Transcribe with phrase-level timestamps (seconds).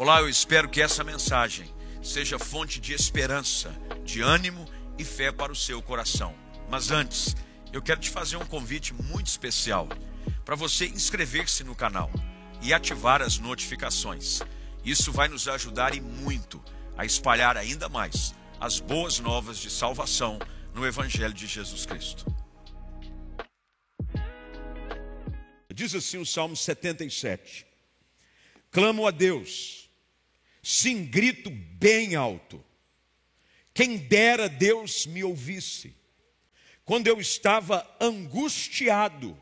[0.00, 1.68] Olá, eu espero que essa mensagem
[2.00, 3.74] seja fonte de esperança,
[4.04, 4.64] de ânimo
[4.96, 6.32] e fé para o seu coração.
[6.70, 7.34] Mas antes,
[7.72, 9.88] eu quero te fazer um convite muito especial
[10.44, 12.12] para você inscrever-se no canal
[12.62, 14.38] e ativar as notificações.
[14.84, 16.62] Isso vai nos ajudar e muito
[16.96, 20.38] a espalhar ainda mais as boas novas de salvação
[20.72, 22.24] no Evangelho de Jesus Cristo.
[25.74, 27.66] Diz assim o Salmo 77:
[28.70, 29.77] Clamo a Deus,
[30.62, 32.64] sim, grito bem alto.
[33.72, 35.94] Quem dera Deus me ouvisse.
[36.84, 39.40] Quando eu estava angustiado,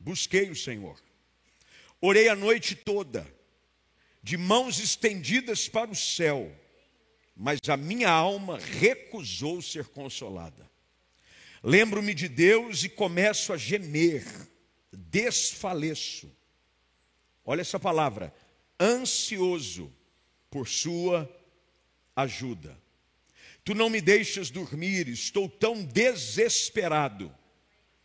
[0.00, 1.00] busquei o Senhor.
[2.00, 3.26] Orei a noite toda,
[4.22, 6.50] de mãos estendidas para o céu,
[7.36, 10.68] mas a minha alma recusou ser consolada.
[11.62, 14.24] Lembro-me de Deus e começo a gemer
[14.92, 16.30] desfaleço.
[17.44, 18.34] Olha essa palavra,
[18.80, 19.92] ansioso
[20.50, 21.30] por sua
[22.14, 22.76] ajuda.
[23.64, 27.34] Tu não me deixas dormir, estou tão desesperado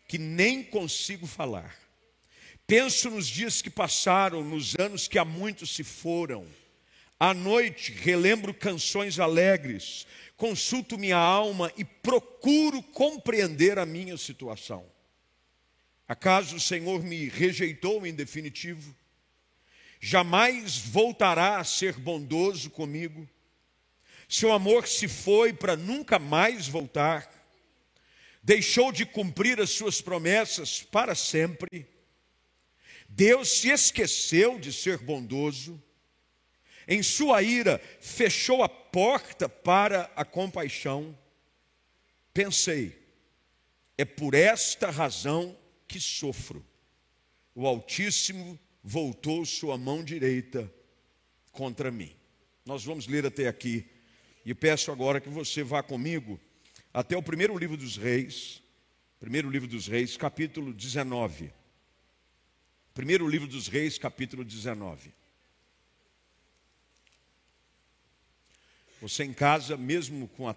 [0.08, 1.78] que nem consigo falar.
[2.66, 6.48] Penso nos dias que passaram, nos anos que há muito se foram.
[7.20, 14.86] À noite relembro canções alegres, consulto minha alma e procuro compreender a minha situação.
[16.08, 18.95] Acaso o Senhor me rejeitou em definitivo?
[20.04, 23.30] Jamais voltará a ser bondoso comigo?
[24.28, 27.30] Seu amor se foi para nunca mais voltar?
[28.42, 31.88] Deixou de cumprir as suas promessas para sempre?
[33.08, 35.80] Deus se esqueceu de ser bondoso?
[36.88, 41.16] Em sua ira, fechou a porta para a compaixão?
[42.34, 42.98] Pensei,
[44.00, 45.56] é por esta razão
[45.88, 46.66] que sofro.
[47.54, 50.72] O Altíssimo voltou sua mão direita
[51.52, 52.16] contra mim.
[52.66, 53.86] Nós vamos ler até aqui
[54.46, 56.40] e peço agora que você vá comigo
[56.94, 58.62] até o primeiro livro dos Reis,
[59.20, 61.54] primeiro livro dos Reis, capítulo 19.
[62.94, 65.14] Primeiro livro dos Reis, capítulo 19.
[69.02, 70.55] Você em casa, mesmo com a,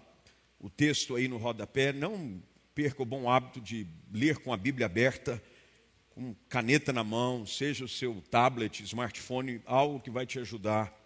[0.59, 2.41] o texto aí no rodapé, não
[2.75, 5.41] perca o bom hábito de ler com a Bíblia aberta,
[6.15, 10.97] com caneta na mão, seja o seu tablet, smartphone, algo que vai te ajudar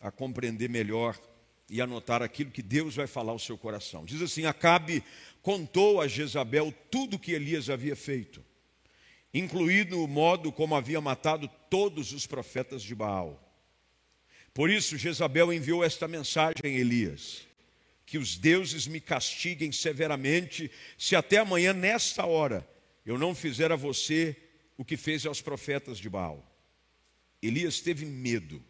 [0.00, 1.20] a compreender melhor
[1.68, 4.06] e anotar aquilo que Deus vai falar ao seu coração.
[4.06, 5.04] Diz assim: Acabe
[5.42, 8.42] contou a Jezabel tudo o que Elias havia feito,
[9.34, 13.44] incluído o modo como havia matado todos os profetas de Baal.
[14.54, 17.46] Por isso, Jezabel enviou esta mensagem a Elias:
[18.06, 22.66] que os deuses me castiguem severamente, se até amanhã, nesta hora,
[23.08, 24.36] eu não fizer a você
[24.76, 26.44] o que fez aos profetas de Baal.
[27.40, 28.62] Elias teve medo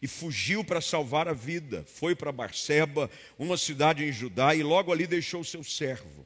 [0.00, 1.84] e fugiu para salvar a vida.
[1.84, 6.24] Foi para Barseba, uma cidade em Judá, e logo ali deixou seu servo.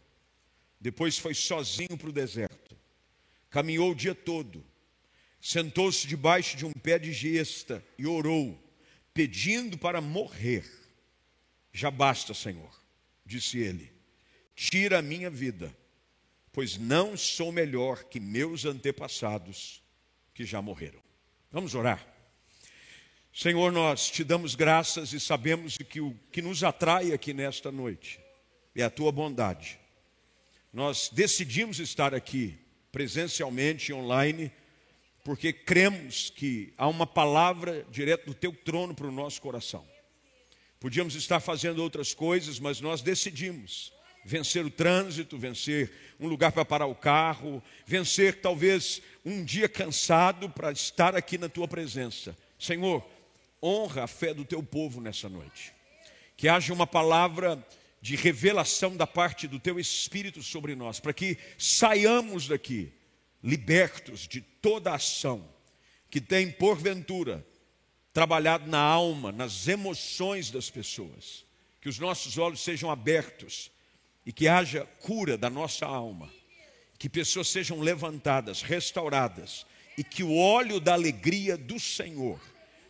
[0.79, 2.77] Depois foi sozinho para o deserto.
[3.49, 4.63] Caminhou o dia todo.
[5.41, 8.63] Sentou-se debaixo de um pé de gesta e orou,
[9.15, 10.71] pedindo para morrer.
[11.73, 12.79] Já basta, Senhor,
[13.25, 13.91] disse ele,
[14.55, 15.75] tira a minha vida,
[16.53, 19.83] pois não sou melhor que meus antepassados
[20.35, 21.01] que já morreram.
[21.51, 22.07] Vamos orar.
[23.35, 28.21] Senhor, nós te damos graças e sabemos que o que nos atrai aqui nesta noite
[28.75, 29.81] é a tua bondade.
[30.71, 32.59] Nós decidimos estar aqui
[32.91, 34.53] presencialmente online
[35.25, 39.87] porque cremos que há uma palavra direto do teu trono para o nosso coração.
[40.81, 43.93] Podíamos estar fazendo outras coisas, mas nós decidimos
[44.25, 45.91] vencer o trânsito, vencer
[46.21, 51.49] um lugar para parar o carro, vencer talvez um dia cansado para estar aqui na
[51.49, 52.37] tua presença.
[52.59, 53.05] Senhor,
[53.63, 55.73] honra a fé do teu povo nessa noite.
[56.37, 57.65] Que haja uma palavra
[58.01, 62.93] de revelação da parte do teu Espírito sobre nós, para que saiamos daqui
[63.43, 65.49] libertos de toda ação
[66.11, 67.45] que tem porventura
[68.13, 71.45] trabalhado na alma, nas emoções das pessoas.
[71.81, 73.72] Que os nossos olhos sejam abertos
[74.25, 76.33] e que haja cura da nossa alma.
[76.99, 79.67] Que pessoas sejam levantadas, restauradas
[79.99, 82.41] e que o óleo da alegria do Senhor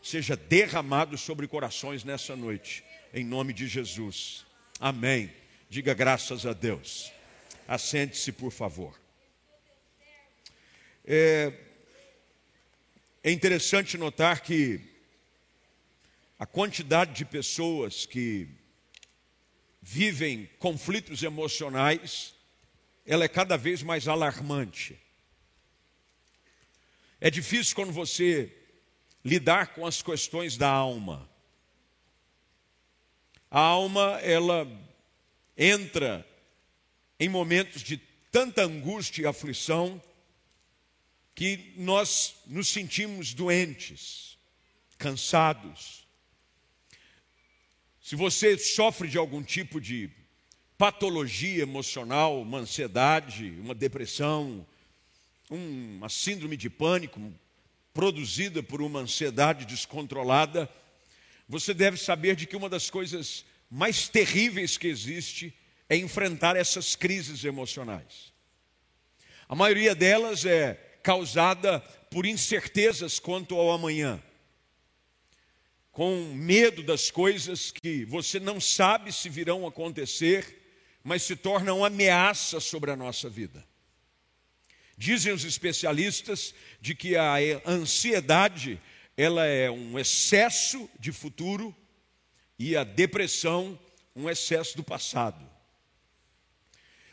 [0.02, 2.84] seja derramado sobre corações nessa noite,
[3.14, 4.44] em nome de Jesus.
[4.78, 5.32] Amém.
[5.70, 7.12] Diga graças a Deus.
[7.66, 9.00] Assente-se, por favor.
[11.04, 11.52] É,
[13.24, 14.80] é interessante notar que
[16.38, 18.48] a quantidade de pessoas que
[19.82, 22.34] vivem conflitos emocionais,
[23.04, 24.96] ela é cada vez mais alarmante.
[27.20, 28.56] É difícil quando você
[29.24, 31.28] lidar com as questões da alma.
[33.50, 34.66] A alma, ela
[35.56, 36.26] entra
[37.18, 37.96] em momentos de
[38.30, 40.02] tanta angústia e aflição
[41.34, 44.38] que nós nos sentimos doentes,
[44.96, 46.01] cansados.
[48.02, 50.10] Se você sofre de algum tipo de
[50.76, 54.66] patologia emocional, uma ansiedade, uma depressão,
[55.48, 57.32] uma síndrome de pânico
[57.94, 60.68] produzida por uma ansiedade descontrolada,
[61.48, 65.54] você deve saber de que uma das coisas mais terríveis que existe
[65.88, 68.32] é enfrentar essas crises emocionais.
[69.48, 70.74] A maioria delas é
[71.04, 71.78] causada
[72.10, 74.20] por incertezas quanto ao amanhã,
[75.92, 80.58] com medo das coisas que você não sabe se virão acontecer,
[81.04, 83.62] mas se tornam ameaça sobre a nossa vida.
[84.96, 87.36] Dizem os especialistas de que a
[87.66, 88.80] ansiedade
[89.16, 91.76] ela é um excesso de futuro
[92.58, 93.78] e a depressão
[94.16, 95.50] um excesso do passado.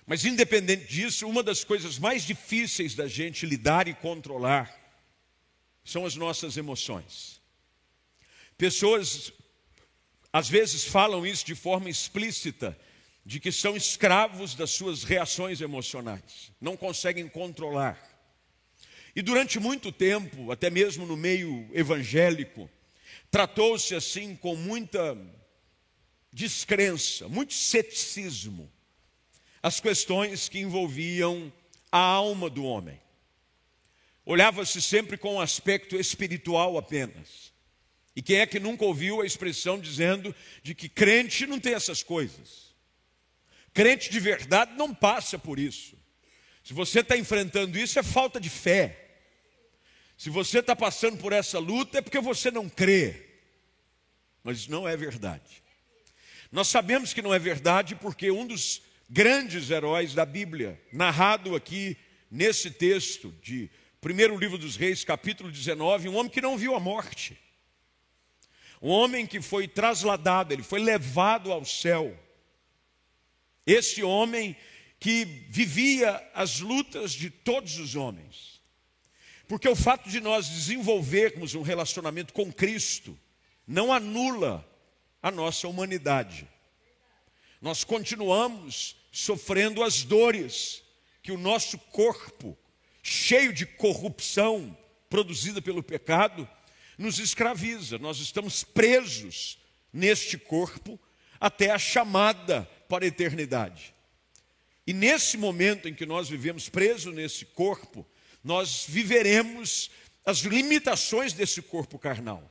[0.05, 4.73] Mas independente disso, uma das coisas mais difíceis da gente lidar e controlar
[5.83, 7.38] são as nossas emoções.
[8.59, 9.31] Pessoas
[10.33, 12.77] às vezes falam isso de forma explícita,
[13.25, 17.97] de que são escravos das suas reações emocionais, não conseguem controlar.
[19.15, 22.69] E durante muito tempo, até mesmo no meio evangélico,
[23.31, 25.17] tratou-se assim com muita
[26.33, 28.69] descrença, muito ceticismo
[29.63, 31.51] as questões que envolviam
[31.89, 33.00] a alma do homem.
[34.25, 37.48] Olhava-se sempre com um aspecto espiritual apenas.
[38.19, 42.04] E quem é que nunca ouviu a expressão dizendo de que crente não tem essas
[42.04, 42.75] coisas?
[43.74, 45.98] Crente de verdade não passa por isso.
[46.62, 49.07] Se você está enfrentando isso, é falta de fé.
[50.18, 53.25] Se você está passando por essa luta, é porque você não crê.
[54.44, 55.63] Mas não é verdade.
[56.51, 61.95] Nós sabemos que não é verdade porque um dos grandes heróis da Bíblia, narrado aqui
[62.30, 63.69] nesse texto de
[64.01, 67.39] primeiro livro dos Reis, capítulo 19, um homem que não viu a morte.
[68.81, 72.17] Um homem que foi trasladado, ele foi levado ao céu.
[73.65, 74.55] Esse homem
[74.99, 78.59] que vivia as lutas de todos os homens.
[79.47, 83.17] Porque o fato de nós desenvolvermos um relacionamento com Cristo
[83.65, 84.67] não anula
[85.21, 86.47] a nossa humanidade.
[87.61, 90.83] Nós continuamos sofrendo as dores
[91.21, 92.57] que o nosso corpo,
[93.03, 94.77] cheio de corrupção
[95.09, 96.47] produzida pelo pecado,
[96.99, 97.97] nos escraviza.
[97.97, 99.57] Nós estamos presos
[99.91, 100.99] neste corpo
[101.39, 103.95] até a chamada para a eternidade.
[104.85, 108.05] E nesse momento em que nós vivemos presos nesse corpo,
[108.43, 109.89] nós viveremos
[110.25, 112.43] as limitações desse corpo carnal.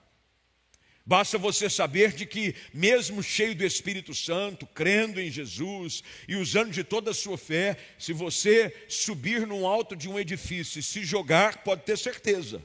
[1.05, 6.71] Basta você saber de que, mesmo cheio do Espírito Santo, crendo em Jesus e usando
[6.71, 11.05] de toda a sua fé, se você subir num alto de um edifício e se
[11.05, 12.63] jogar, pode ter certeza,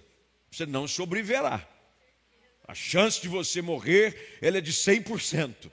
[0.52, 1.73] você não sobreviverá.
[2.74, 5.72] A chance de você morrer, ela é de 100%.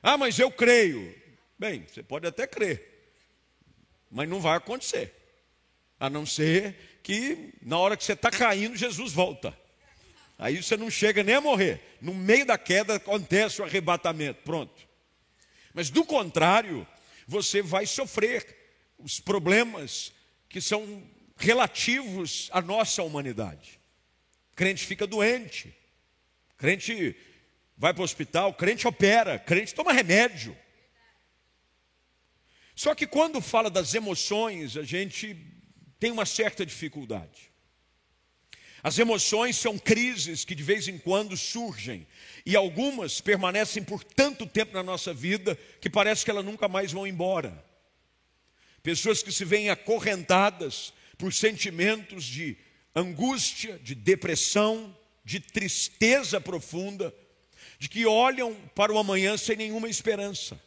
[0.00, 1.12] Ah, mas eu creio.
[1.58, 3.10] Bem, você pode até crer,
[4.08, 5.12] mas não vai acontecer.
[5.98, 9.52] A não ser que, na hora que você está caindo, Jesus volta.
[10.38, 11.80] Aí você não chega nem a morrer.
[12.00, 14.42] No meio da queda acontece o arrebatamento.
[14.44, 14.86] Pronto.
[15.72, 16.86] Mas do contrário,
[17.26, 18.46] você vai sofrer
[18.96, 20.12] os problemas
[20.48, 21.02] que são
[21.36, 23.82] relativos à nossa humanidade.
[24.54, 25.74] Crente fica doente.
[26.56, 27.16] crente
[27.76, 30.56] vai para o hospital, crente opera, crente toma remédio.
[32.74, 35.36] Só que quando fala das emoções, a gente
[35.98, 37.52] tem uma certa dificuldade.
[38.82, 42.06] As emoções são crises que de vez em quando surgem,
[42.44, 46.92] e algumas permanecem por tanto tempo na nossa vida que parece que elas nunca mais
[46.92, 47.64] vão embora.
[48.82, 52.58] Pessoas que se veem acorrentadas por sentimentos de
[52.94, 57.14] angústia, de depressão, de tristeza profunda,
[57.78, 60.60] de que olham para o amanhã sem nenhuma esperança.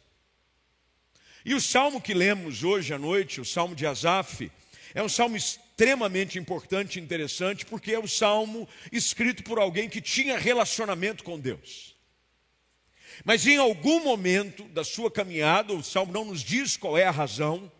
[1.44, 4.50] E o salmo que lemos hoje à noite, o salmo de Asaf,
[4.94, 10.00] é um salmo extremamente importante e interessante, porque é o salmo escrito por alguém que
[10.00, 11.96] tinha relacionamento com Deus.
[13.24, 17.10] Mas em algum momento da sua caminhada, o salmo não nos diz qual é a
[17.10, 17.70] razão,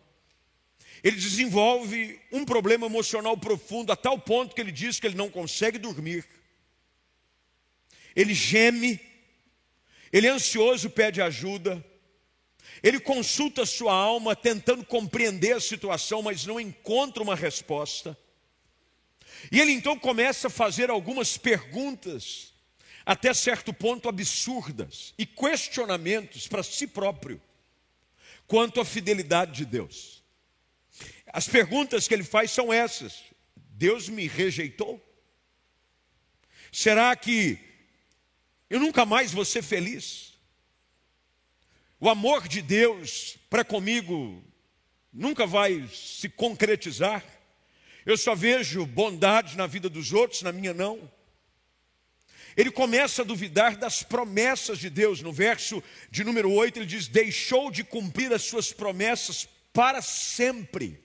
[1.03, 5.29] ele desenvolve um problema emocional profundo, a tal ponto que ele diz que ele não
[5.29, 6.25] consegue dormir,
[8.15, 8.99] ele geme,
[10.11, 11.83] ele é ansioso, pede ajuda,
[12.81, 18.17] ele consulta sua alma tentando compreender a situação, mas não encontra uma resposta.
[19.51, 22.53] E ele então começa a fazer algumas perguntas,
[23.05, 27.41] até certo ponto absurdas, e questionamentos para si próprio,
[28.47, 30.18] quanto à fidelidade de Deus.
[31.31, 33.23] As perguntas que ele faz são essas:
[33.55, 35.03] Deus me rejeitou?
[36.71, 37.57] Será que
[38.69, 40.37] eu nunca mais vou ser feliz?
[41.99, 44.43] O amor de Deus para comigo
[45.11, 47.25] nunca vai se concretizar?
[48.05, 51.11] Eu só vejo bondade na vida dos outros, na minha não.
[52.55, 55.21] Ele começa a duvidar das promessas de Deus.
[55.21, 61.03] No verso de número 8, ele diz: Deixou de cumprir as suas promessas para sempre.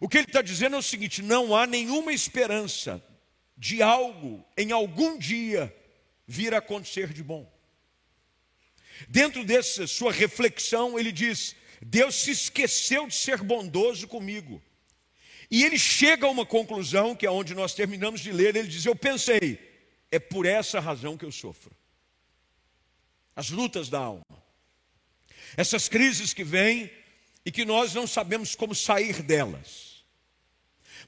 [0.00, 3.04] O que ele está dizendo é o seguinte: não há nenhuma esperança
[3.56, 5.74] de algo em algum dia
[6.26, 7.50] vir a acontecer de bom.
[9.08, 14.62] Dentro dessa sua reflexão, ele diz: Deus se esqueceu de ser bondoso comigo.
[15.50, 18.86] E ele chega a uma conclusão, que é onde nós terminamos de ler, ele diz:
[18.86, 19.58] Eu pensei,
[20.10, 21.74] é por essa razão que eu sofro.
[23.34, 24.39] As lutas da alma,
[25.56, 26.90] essas crises que vêm
[27.44, 30.04] e que nós não sabemos como sair delas.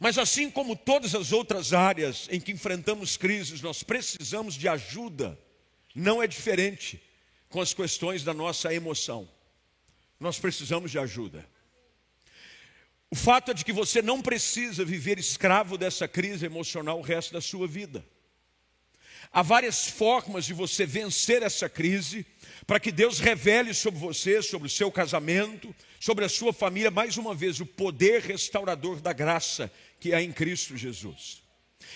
[0.01, 5.39] Mas assim como todas as outras áreas em que enfrentamos crises, nós precisamos de ajuda,
[5.95, 7.01] não é diferente
[7.49, 9.29] com as questões da nossa emoção.
[10.19, 11.47] Nós precisamos de ajuda.
[13.11, 17.35] O fato é de que você não precisa viver escravo dessa crise emocional o resto
[17.35, 18.05] da sua vida.
[19.33, 22.27] Há várias formas de você vencer essa crise,
[22.67, 27.17] para que Deus revele sobre você, sobre o seu casamento, sobre a sua família, mais
[27.17, 31.43] uma vez, o poder restaurador da graça que há em Cristo Jesus.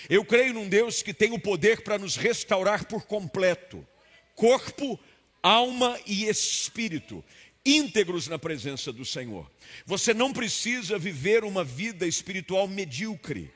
[0.08, 3.86] Eu creio num Deus que tem o poder para nos restaurar por completo,
[4.34, 4.98] corpo,
[5.42, 7.22] alma e espírito
[7.66, 9.50] íntegros na presença do Senhor.
[9.84, 13.50] Você não precisa viver uma vida espiritual medíocre,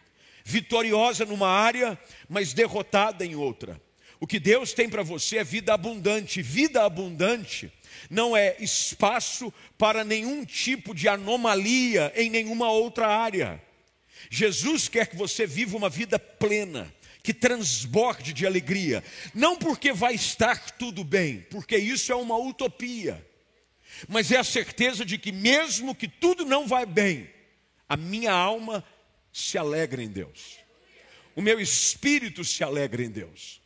[0.45, 3.81] vitoriosa numa área, mas derrotada em outra.
[4.19, 6.43] O que Deus tem para você é vida abundante.
[6.43, 7.73] Vida abundante
[8.09, 13.63] não é espaço para nenhum tipo de anomalia em nenhuma outra área.
[14.31, 16.93] Jesus quer que você viva uma vida plena,
[17.23, 19.03] que transborde de alegria,
[19.35, 23.25] não porque vai estar tudo bem, porque isso é uma utopia
[24.09, 27.29] mas é a certeza de que, mesmo que tudo não vai bem,
[27.89, 28.85] a minha alma
[29.33, 30.59] se alegra em Deus,
[31.35, 33.61] o meu espírito se alegra em Deus.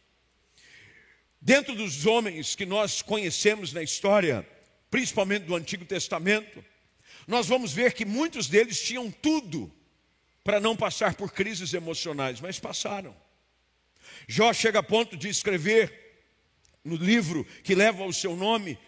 [1.41, 4.49] Dentro dos homens que nós conhecemos na história,
[4.91, 6.65] principalmente do Antigo Testamento,
[7.27, 9.71] nós vamos ver que muitos deles tinham tudo
[10.43, 13.15] para não passar por crises emocionais, mas passaram.
[14.29, 16.05] Jó chega a ponto de escrever
[16.85, 18.79] no livro que leva o seu nome,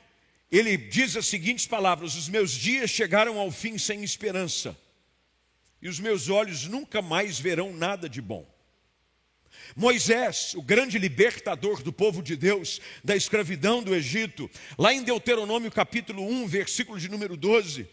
[0.52, 4.78] ele diz as seguintes palavras: Os meus dias chegaram ao fim sem esperança,
[5.86, 8.44] e os meus olhos nunca mais verão nada de bom.
[9.76, 15.70] Moisés, o grande libertador do povo de Deus da escravidão do Egito, lá em Deuteronômio
[15.70, 17.88] capítulo 1, versículo de número 12,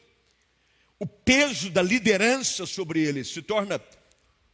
[0.97, 3.79] o peso da liderança sobre ele se torna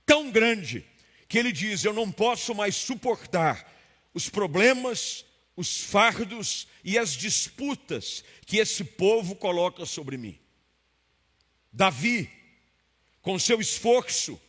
[0.06, 0.86] tão grande
[1.30, 3.74] que ele diz: Eu não posso mais suportar
[4.14, 5.24] os problemas,
[5.56, 10.38] os fardos e as disputas que esse povo coloca sobre mim.
[11.72, 12.39] Davi,
[13.22, 14.40] com seu esforço,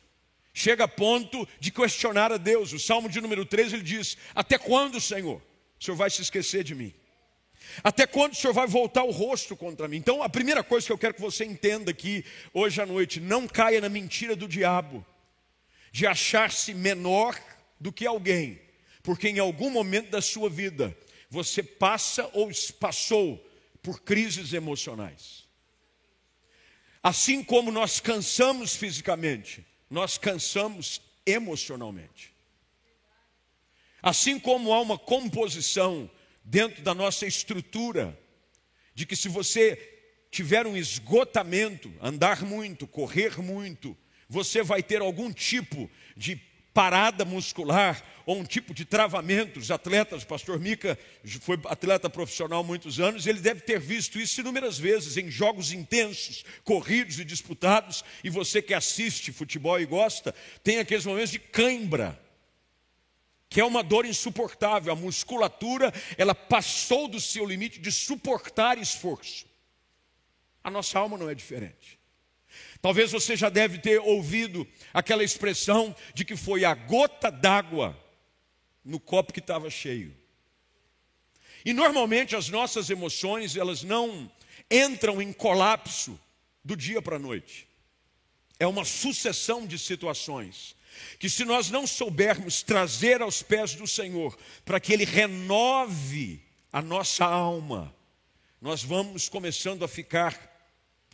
[0.53, 2.73] chega a ponto de questionar a Deus.
[2.73, 5.43] O Salmo de número 13 ele diz: Até quando, Senhor,
[5.79, 6.95] o Senhor vai se esquecer de mim?
[7.85, 9.97] Até quando o Senhor vai voltar o rosto contra mim?
[9.97, 13.47] Então, a primeira coisa que eu quero que você entenda aqui hoje à noite, não
[13.47, 15.07] caia na mentira do diabo
[15.93, 17.39] de achar-se menor
[17.79, 18.61] do que alguém
[19.03, 20.97] porque em algum momento da sua vida
[21.29, 23.45] você passa ou passou
[23.83, 25.45] por crises emocionais.
[27.03, 32.33] Assim como nós cansamos fisicamente, nós cansamos emocionalmente.
[34.03, 36.11] Assim como há uma composição
[36.45, 38.19] dentro da nossa estrutura,
[38.95, 39.77] de que se você
[40.31, 43.97] tiver um esgotamento, andar muito, correr muito,
[44.29, 46.37] você vai ter algum tipo de
[46.73, 49.59] parada muscular ou um tipo de travamento.
[49.59, 50.99] Os atletas, o pastor Mica
[51.41, 56.45] foi atleta profissional muitos anos, ele deve ter visto isso inúmeras vezes em jogos intensos,
[56.65, 58.05] corridos e disputados.
[58.23, 62.21] E você que assiste futebol e gosta, tem aqueles momentos de cãibra,
[63.49, 64.93] que é uma dor insuportável.
[64.93, 69.45] A musculatura, ela passou do seu limite de suportar esforço.
[70.63, 72.00] A nossa alma não é diferente.
[72.83, 77.99] Talvez você já deve ter ouvido aquela expressão de que foi a gota d'água
[78.85, 80.17] no copo que estava cheio.
[81.65, 84.31] E normalmente as nossas emoções, elas não
[84.71, 86.19] entram em colapso
[86.65, 87.69] do dia para a noite.
[88.59, 90.77] é uma sucessão de situações
[91.19, 96.83] que, se nós não soubermos trazer aos pés do Senhor, para que Ele renove a
[96.83, 97.95] nossa alma,
[98.61, 100.50] nós vamos começando a ficar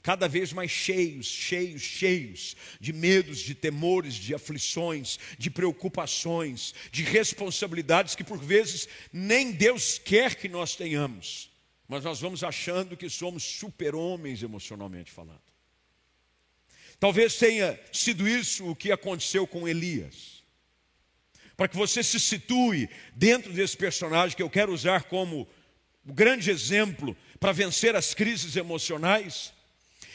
[0.07, 7.03] cada vez mais cheios, cheios, cheios de medos, de temores, de aflições, de preocupações, de
[7.03, 11.51] responsabilidades que por vezes nem Deus quer que nós tenhamos,
[11.89, 15.43] mas nós vamos achando que somos super-homens emocionalmente falando.
[17.01, 20.45] Talvez tenha sido isso o que aconteceu com Elias.
[21.57, 25.49] Para que você se situe dentro desse personagem que eu quero usar como
[26.05, 29.56] grande exemplo para vencer as crises emocionais,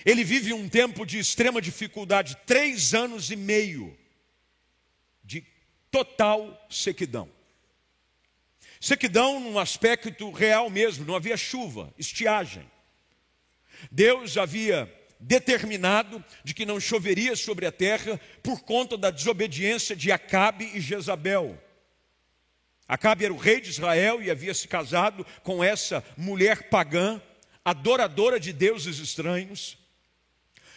[0.06, 3.98] ele vive um tempo de extrema dificuldade, três anos e meio
[5.24, 5.44] de
[5.90, 7.30] total sequidão.
[8.80, 12.70] Sequidão num aspecto real mesmo, não havia chuva, estiagem.
[13.92, 20.12] Deus havia determinado de que não choveria sobre a terra por conta da desobediência de
[20.12, 21.62] Acabe e Jezabel.
[22.88, 27.22] Acabe era o rei de Israel e havia se casado com essa mulher pagã,
[27.64, 29.78] adoradora de deuses estranhos.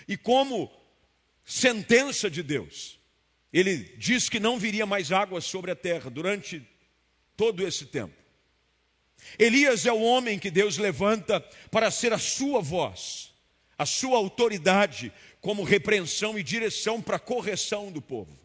[0.07, 0.71] E como
[1.45, 2.99] sentença de Deus,
[3.53, 6.67] ele diz que não viria mais água sobre a terra durante
[7.37, 8.15] todo esse tempo.
[9.39, 13.35] Elias é o homem que Deus levanta para ser a sua voz
[13.79, 18.39] a sua autoridade como repreensão e direção para a correção do povo.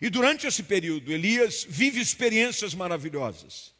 [0.00, 3.74] E durante esse período, Elias vive experiências maravilhosas.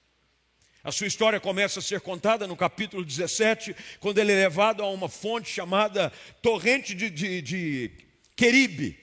[0.85, 4.91] A sua história começa a ser contada no capítulo 17, quando ele é levado a
[4.91, 7.91] uma fonte chamada Torrente de, de, de
[8.35, 8.99] Queribe,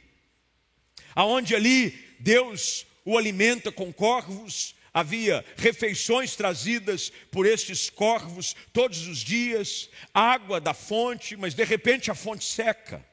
[1.16, 9.20] aonde ali Deus o alimenta com corvos Havia refeições trazidas por estes corvos todos os
[9.20, 13.06] dias, água da fonte, mas de repente a fonte seca.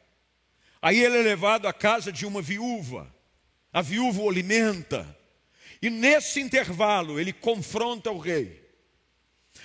[0.80, 3.12] Aí ele é levado à casa de uma viúva.
[3.72, 5.15] A viúva o alimenta.
[5.80, 8.64] E nesse intervalo ele confronta o rei.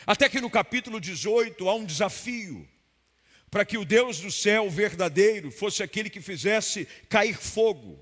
[0.05, 2.67] Até que no capítulo 18 há um desafio
[3.49, 7.99] para que o Deus do céu verdadeiro fosse aquele que fizesse cair fogo.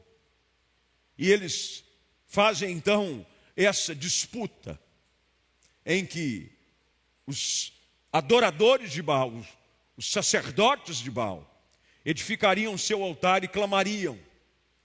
[1.17, 1.83] E eles
[2.25, 3.25] fazem então
[3.57, 4.79] essa disputa
[5.83, 6.51] em que
[7.25, 7.73] os
[8.13, 9.33] adoradores de Baal,
[9.97, 11.45] os sacerdotes de Baal,
[12.05, 14.17] edificariam seu altar e clamariam,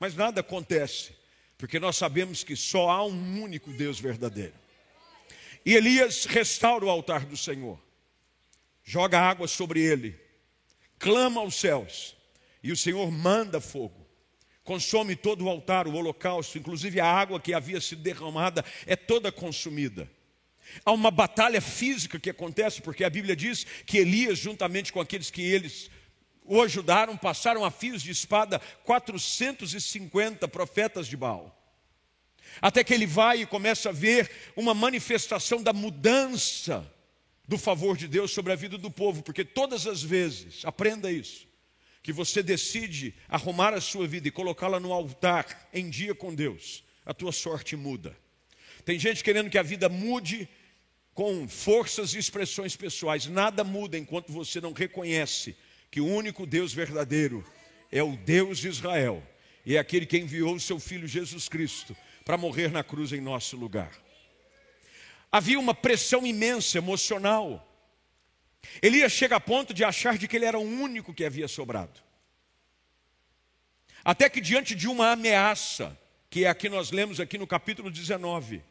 [0.01, 1.15] mas nada acontece,
[1.65, 4.53] porque nós sabemos que só há um único Deus verdadeiro.
[5.65, 7.83] E Elias restaura o altar do Senhor,
[8.85, 10.15] joga água sobre ele,
[10.99, 12.15] clama aos céus,
[12.63, 14.07] e o Senhor manda fogo.
[14.63, 19.33] Consome todo o altar, o holocausto, inclusive a água que havia sido derramada é toda
[19.33, 20.07] consumida.
[20.85, 25.31] Há uma batalha física que acontece, porque a Bíblia diz que Elias, juntamente com aqueles
[25.31, 25.91] que eles
[26.45, 31.61] o ajudaram, passaram a fios de espada 450 profetas de Baal.
[32.61, 36.89] Até que ele vai e começa a ver uma manifestação da mudança
[37.49, 41.47] do favor de Deus sobre a vida do povo, porque todas as vezes, aprenda isso,
[42.03, 46.85] que você decide arrumar a sua vida e colocá-la no altar em dia com Deus,
[47.05, 48.17] a tua sorte muda.
[48.85, 50.49] Tem gente querendo que a vida mude
[51.15, 53.27] com forças e expressões pessoais.
[53.27, 55.57] Nada muda enquanto você não reconhece
[55.95, 57.45] que o único Deus verdadeiro
[57.89, 59.23] é o Deus de Israel
[59.65, 63.21] e é aquele que enviou o seu filho Jesus Cristo para morrer na cruz em
[63.21, 63.93] nosso lugar.
[65.31, 67.65] Havia uma pressão imensa emocional
[68.83, 72.01] Elias chega a ponto de achar de que ele era o único que havia sobrado.
[74.05, 75.97] Até que diante de uma ameaça,
[76.29, 78.65] que é a que nós lemos aqui no capítulo 19,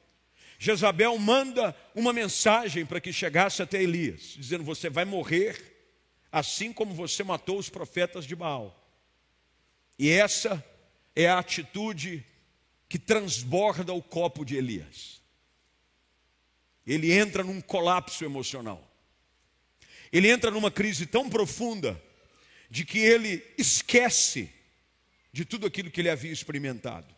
[0.60, 5.73] Jezabel manda uma mensagem para que chegasse até Elias, dizendo: Você vai morrer
[6.34, 8.76] assim como você matou os profetas de Baal.
[10.00, 10.66] E essa
[11.16, 12.26] é a atitude
[12.90, 15.22] que transborda o copo de Elias.
[16.88, 18.84] Ele entra num colapso emocional.
[20.12, 22.02] Ele entra numa crise tão profunda
[22.68, 24.52] de que ele esquece
[25.32, 27.14] de tudo aquilo que ele havia experimentado.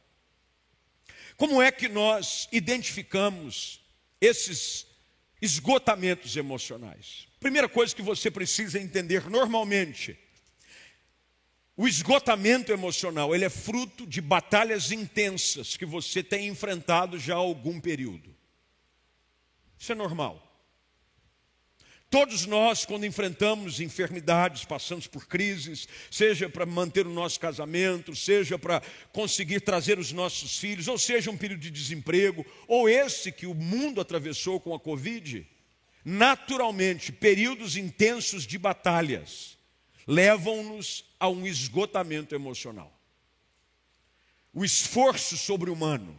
[1.38, 3.80] Como é que nós identificamos
[4.19, 4.86] esses
[5.46, 7.28] esgotamentos emocionais?
[7.40, 10.18] Primeira coisa que você precisa entender normalmente,
[11.78, 17.38] o esgotamento emocional, ele é fruto de batalhas intensas que você tem enfrentado já há
[17.38, 18.36] algum período.
[19.78, 20.45] Isso é normal.
[22.15, 28.58] Todos nós, quando enfrentamos enfermidades, passamos por crises, seja para manter o nosso casamento, seja
[28.58, 33.45] para conseguir trazer os nossos filhos, ou seja um período de desemprego, ou esse que
[33.45, 35.45] o mundo atravessou com a Covid,
[36.06, 39.58] naturalmente, períodos intensos de batalhas
[40.08, 42.97] levam-nos a um esgotamento emocional.
[44.54, 46.17] O esforço sobre-humano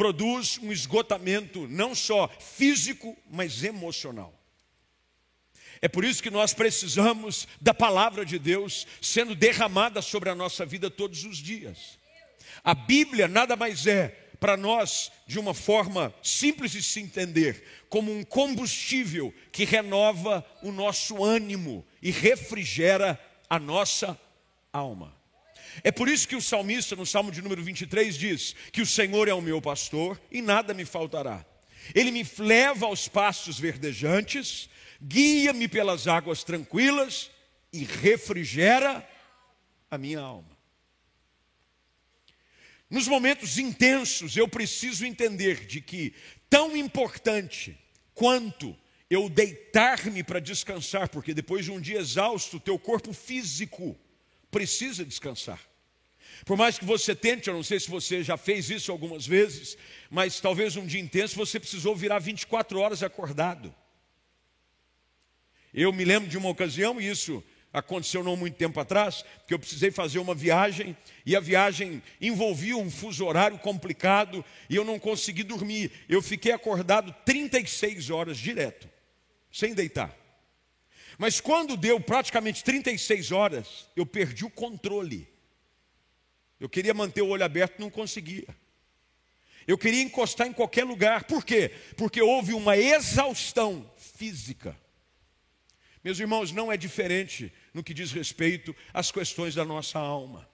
[0.00, 4.32] produz um esgotamento não só físico, mas emocional.
[5.82, 10.64] É por isso que nós precisamos da palavra de Deus sendo derramada sobre a nossa
[10.64, 11.98] vida todos os dias.
[12.64, 14.08] A Bíblia nada mais é
[14.40, 20.72] para nós, de uma forma simples de se entender, como um combustível que renova o
[20.72, 24.18] nosso ânimo e refrigera a nossa
[24.72, 25.19] alma.
[25.82, 29.28] É por isso que o salmista, no Salmo de número 23, diz: Que o Senhor
[29.28, 31.44] é o meu pastor e nada me faltará.
[31.94, 34.68] Ele me leva aos pastos verdejantes,
[35.02, 37.30] guia-me pelas águas tranquilas
[37.72, 39.06] e refrigera
[39.90, 40.58] a minha alma.
[42.88, 46.12] Nos momentos intensos, eu preciso entender de que,
[46.48, 47.78] tão importante
[48.12, 48.76] quanto
[49.08, 53.98] eu deitar-me para descansar, porque depois de um dia exausto, o teu corpo físico
[54.50, 55.60] precisa descansar.
[56.44, 59.76] Por mais que você tente, eu não sei se você já fez isso algumas vezes,
[60.10, 63.74] mas talvez um dia intenso você precisou virar 24 horas acordado.
[65.72, 69.58] Eu me lembro de uma ocasião, e isso aconteceu não muito tempo atrás, que eu
[69.58, 74.98] precisei fazer uma viagem e a viagem envolvia um fuso horário complicado e eu não
[74.98, 75.92] consegui dormir.
[76.08, 78.88] Eu fiquei acordado 36 horas direto,
[79.52, 80.19] sem deitar.
[81.20, 85.28] Mas quando deu praticamente 36 horas, eu perdi o controle.
[86.58, 88.48] Eu queria manter o olho aberto, não conseguia.
[89.66, 91.24] Eu queria encostar em qualquer lugar.
[91.24, 91.72] Por quê?
[91.94, 94.74] Porque houve uma exaustão física.
[96.02, 100.48] Meus irmãos, não é diferente no que diz respeito às questões da nossa alma.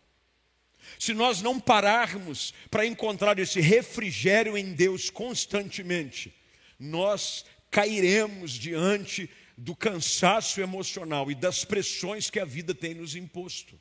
[0.98, 6.34] Se nós não pararmos para encontrar esse refrigério em Deus constantemente,
[6.76, 13.78] nós cairemos diante do cansaço emocional e das pressões que a vida tem nos imposto.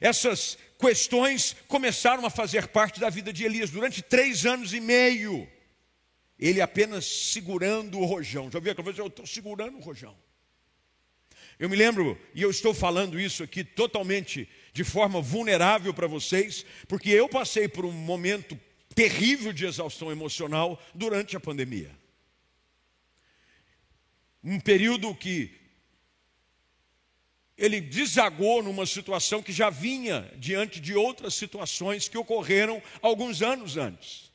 [0.00, 5.48] Essas questões começaram a fazer parte da vida de Elias durante três anos e meio.
[6.38, 8.50] Ele apenas segurando o rojão.
[8.50, 8.98] Já viu aquela vez?
[8.98, 10.14] Eu estou segurando o rojão.
[11.58, 16.66] Eu me lembro, e eu estou falando isso aqui totalmente de forma vulnerável para vocês,
[16.86, 18.60] porque eu passei por um momento
[18.94, 21.90] terrível de exaustão emocional durante a pandemia.
[24.48, 25.52] Um período que
[27.58, 33.76] ele desagou numa situação que já vinha diante de outras situações que ocorreram alguns anos
[33.76, 34.30] antes.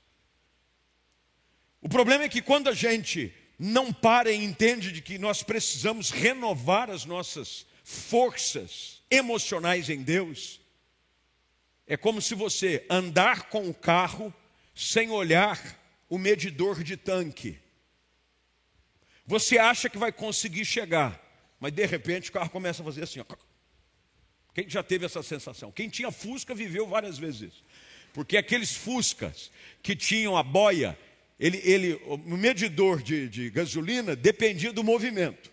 [1.82, 6.10] O problema é que quando a gente não para e entende de que nós precisamos
[6.10, 10.60] renovar as nossas forças emocionais em Deus,
[11.88, 14.34] é como se você andar com o carro
[14.76, 17.58] sem olhar o medidor de tanque.
[19.32, 21.17] Você acha que vai conseguir chegar,
[21.58, 23.22] mas de repente o carro começa a fazer assim.
[23.22, 23.26] Ó.
[24.54, 25.72] Quem já teve essa sensação?
[25.72, 27.63] Quem tinha Fusca viveu várias vezes isso.
[28.12, 29.50] Porque aqueles Fuscas
[29.82, 31.00] que tinham a boia
[31.39, 35.50] ele, ele, o medidor de, de gasolina dependia do movimento.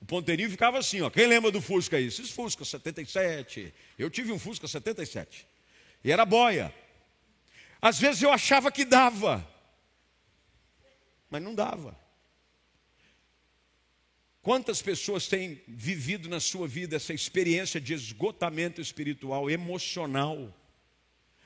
[0.00, 1.10] O ponteirinho ficava assim, ó.
[1.10, 2.06] Quem lembra do Fusca aí?
[2.06, 3.70] Esses Fusca 77.
[3.98, 5.46] Eu tive um Fusca 77.
[6.02, 6.74] E era boia.
[7.82, 9.46] Às vezes eu achava que dava.
[11.28, 12.07] Mas não dava.
[14.42, 20.54] Quantas pessoas têm vivido na sua vida essa experiência de esgotamento espiritual, emocional?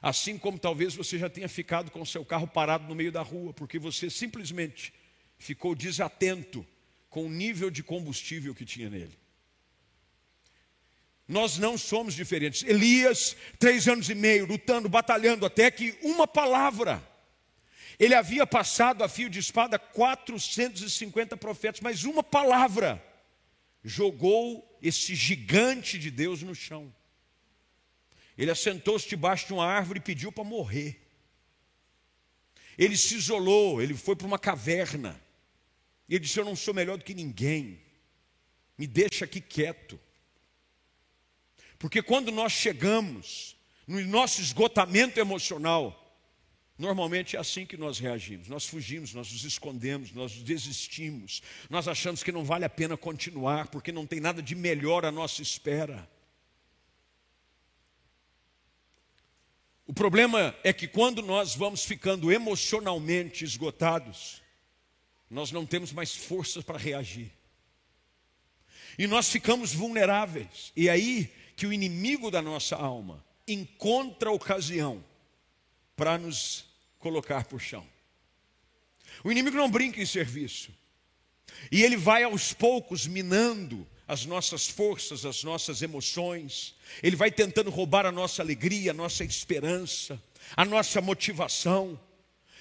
[0.00, 3.22] Assim como talvez você já tenha ficado com o seu carro parado no meio da
[3.22, 4.92] rua, porque você simplesmente
[5.38, 6.66] ficou desatento
[7.08, 9.16] com o nível de combustível que tinha nele.
[11.26, 12.62] Nós não somos diferentes.
[12.64, 17.02] Elias, três anos e meio, lutando, batalhando, até que uma palavra.
[17.98, 23.02] Ele havia passado a fio de espada 450 profetas, mas uma palavra
[23.84, 26.92] jogou esse gigante de Deus no chão.
[28.36, 31.00] Ele assentou-se debaixo de uma árvore e pediu para morrer.
[32.78, 35.22] Ele se isolou, ele foi para uma caverna.
[36.08, 37.80] Ele disse: Eu não sou melhor do que ninguém,
[38.76, 40.00] me deixa aqui quieto.
[41.78, 46.01] Porque quando nós chegamos no nosso esgotamento emocional,
[46.78, 48.48] Normalmente é assim que nós reagimos.
[48.48, 51.42] Nós fugimos, nós nos escondemos, nós desistimos.
[51.68, 55.12] Nós achamos que não vale a pena continuar, porque não tem nada de melhor à
[55.12, 56.08] nossa espera.
[59.86, 64.42] O problema é que quando nós vamos ficando emocionalmente esgotados,
[65.28, 67.30] nós não temos mais forças para reagir.
[68.98, 70.72] E nós ficamos vulneráveis.
[70.74, 75.04] E é aí que o inimigo da nossa alma encontra ocasião
[76.02, 76.64] para nos
[76.98, 77.86] colocar por chão.
[79.22, 80.74] O inimigo não brinca em serviço.
[81.70, 87.70] E ele vai aos poucos minando as nossas forças, as nossas emoções, ele vai tentando
[87.70, 90.20] roubar a nossa alegria, a nossa esperança,
[90.56, 91.96] a nossa motivação.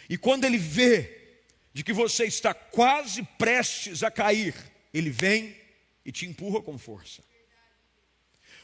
[0.07, 1.39] E quando ele vê
[1.73, 4.53] de que você está quase prestes a cair,
[4.93, 5.57] ele vem
[6.05, 7.23] e te empurra com força.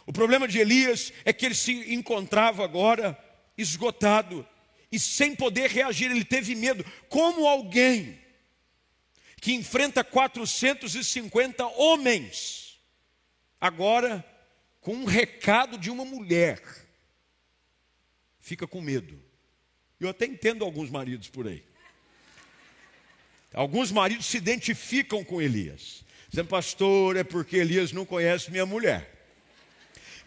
[0.05, 3.17] O problema de Elias é que ele se encontrava agora
[3.57, 4.47] esgotado
[4.91, 6.85] e sem poder reagir, ele teve medo.
[7.09, 8.19] Como alguém
[9.41, 12.79] que enfrenta 450 homens,
[13.59, 14.25] agora
[14.81, 16.61] com um recado de uma mulher,
[18.39, 19.21] fica com medo.
[19.99, 21.63] Eu até entendo alguns maridos por aí.
[23.53, 26.05] Alguns maridos se identificam com Elias.
[26.29, 29.11] Dizendo, pastor, é porque Elias não conhece minha mulher.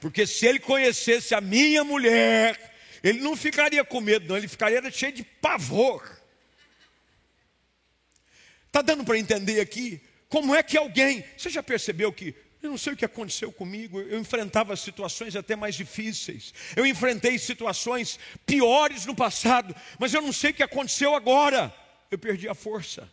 [0.01, 4.91] Porque se ele conhecesse a minha mulher, ele não ficaria com medo, não, ele ficaria
[4.91, 6.21] cheio de pavor.
[8.67, 11.25] Está dando para entender aqui como é que alguém.
[11.37, 15.57] Você já percebeu que eu não sei o que aconteceu comigo, eu enfrentava situações até
[15.57, 21.15] mais difíceis, eu enfrentei situações piores no passado, mas eu não sei o que aconteceu
[21.15, 21.75] agora,
[22.11, 23.11] eu perdi a força.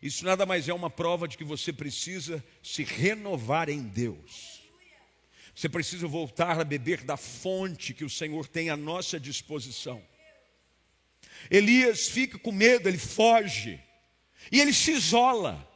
[0.00, 4.57] Isso nada mais é uma prova de que você precisa se renovar em Deus.
[5.58, 10.00] Você precisa voltar a beber da fonte que o Senhor tem à nossa disposição.
[11.50, 13.82] Elias fica com medo, ele foge
[14.52, 15.68] e ele se isola.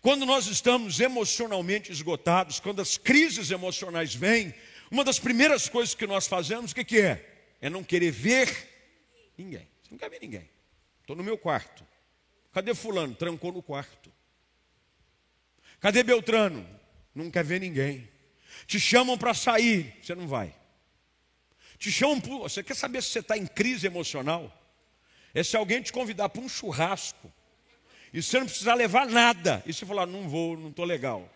[0.00, 4.54] Quando nós estamos emocionalmente esgotados, quando as crises emocionais vêm,
[4.88, 7.40] uma das primeiras coisas que nós fazemos, o que, que é?
[7.60, 8.48] É não querer ver
[9.36, 9.68] ninguém.
[9.82, 10.48] Você não quer ver ninguém.
[11.00, 11.84] Estou no meu quarto.
[12.52, 13.16] Cadê Fulano?
[13.16, 14.12] Trancou no quarto.
[15.80, 16.64] Cadê Beltrano?
[17.12, 18.08] Não quer ver ninguém.
[18.66, 20.54] Te chamam para sair, você não vai.
[21.78, 24.52] Te chamam, você quer saber se você está em crise emocional?
[25.34, 27.32] É se alguém te convidar para um churrasco
[28.12, 31.30] e você não precisar levar nada, e você falar, não vou, não estou legal.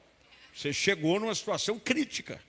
[0.54, 2.42] Você chegou numa situação crítica.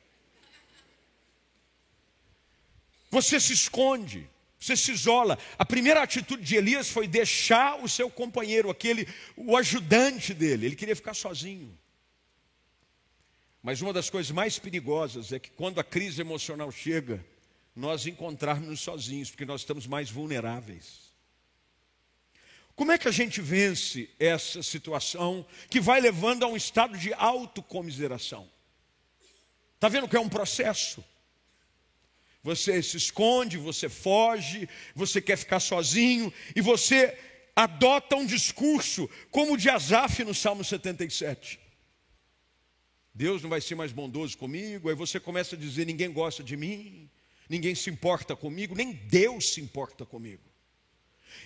[3.10, 4.28] Você se esconde,
[4.60, 5.38] você se isola.
[5.58, 10.68] A primeira atitude de Elias foi deixar o seu companheiro, aquele, o ajudante dele.
[10.68, 11.78] Ele queria ficar sozinho.
[13.64, 17.26] Mas uma das coisas mais perigosas é que quando a crise emocional chega,
[17.74, 21.14] nós encontrarmos sozinhos, porque nós estamos mais vulneráveis.
[22.76, 27.14] Como é que a gente vence essa situação que vai levando a um estado de
[27.14, 28.50] autocomiseração?
[29.76, 31.04] Está vendo que é um processo?
[32.44, 37.18] Você se esconde, você foge, você quer ficar sozinho e você
[37.56, 41.63] adota um discurso como o de Asaf no Salmo 77.
[43.14, 46.58] Deus não vai ser mais bondoso comigo, aí você começa a dizer: ninguém gosta de
[46.58, 47.10] mim,
[47.48, 50.44] ninguém se importa comigo, nem Deus se importa comigo.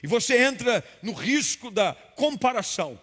[0.02, 3.00] E você entra no risco da comparação.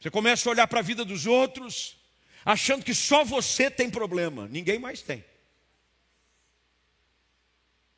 [0.00, 1.96] Você começa a olhar para a vida dos outros,
[2.44, 5.24] achando que só você tem problema, ninguém mais tem.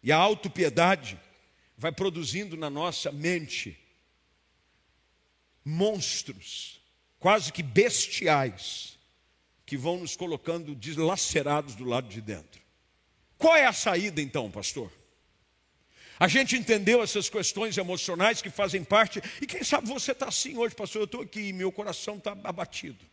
[0.03, 1.21] E a autopiedade
[1.77, 3.79] vai produzindo na nossa mente
[5.65, 6.82] monstros,
[7.23, 8.99] quase que bestiais,
[9.65, 12.61] que vão nos colocando dilacerados do lado de dentro.
[13.39, 14.93] Qual é a saída então, pastor?
[16.21, 20.59] A gente entendeu essas questões emocionais que fazem parte, e quem sabe você está assim
[20.59, 21.01] hoje, pastor.
[21.01, 23.13] Eu estou aqui, meu coração está abatido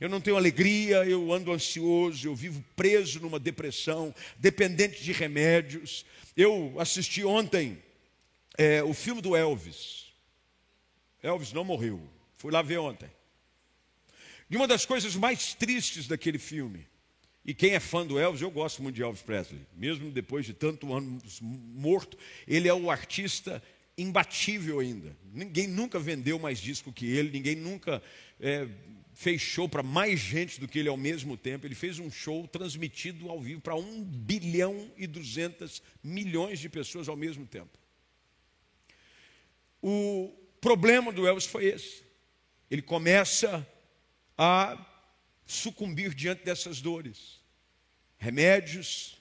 [0.00, 6.04] eu não tenho alegria, eu ando ansioso, eu vivo preso numa depressão, dependente de remédios.
[6.36, 7.82] Eu assisti ontem
[8.58, 10.12] é, o filme do Elvis.
[11.22, 12.02] Elvis não morreu,
[12.44, 13.10] fui lá ver ontem.
[14.50, 16.86] E uma das coisas mais tristes daquele filme,
[17.42, 20.52] e quem é fã do Elvis, eu gosto muito de Elvis Presley, mesmo depois de
[20.52, 23.62] tanto anos morto, ele é o artista
[23.96, 25.16] imbatível ainda.
[25.32, 28.02] Ninguém nunca vendeu mais disco que ele, ninguém nunca
[28.38, 28.68] é,
[29.14, 31.66] fez show para mais gente do que ele ao mesmo tempo.
[31.66, 37.08] Ele fez um show transmitido ao vivo para 1 bilhão e 200 milhões de pessoas
[37.08, 37.78] ao mesmo tempo.
[39.80, 40.30] O
[40.60, 42.03] problema do Elvis foi esse.
[42.70, 43.66] Ele começa
[44.36, 44.76] a
[45.46, 47.40] sucumbir diante dessas dores.
[48.18, 49.18] Remédios,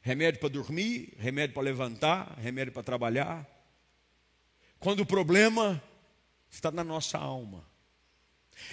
[0.00, 3.46] remédio para dormir, remédio para levantar, remédio para trabalhar.
[4.78, 5.82] Quando o problema
[6.50, 7.66] está na nossa alma.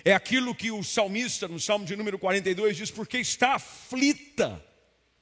[0.03, 4.63] É aquilo que o salmista, no Salmo de número 42, diz: Porque está aflita,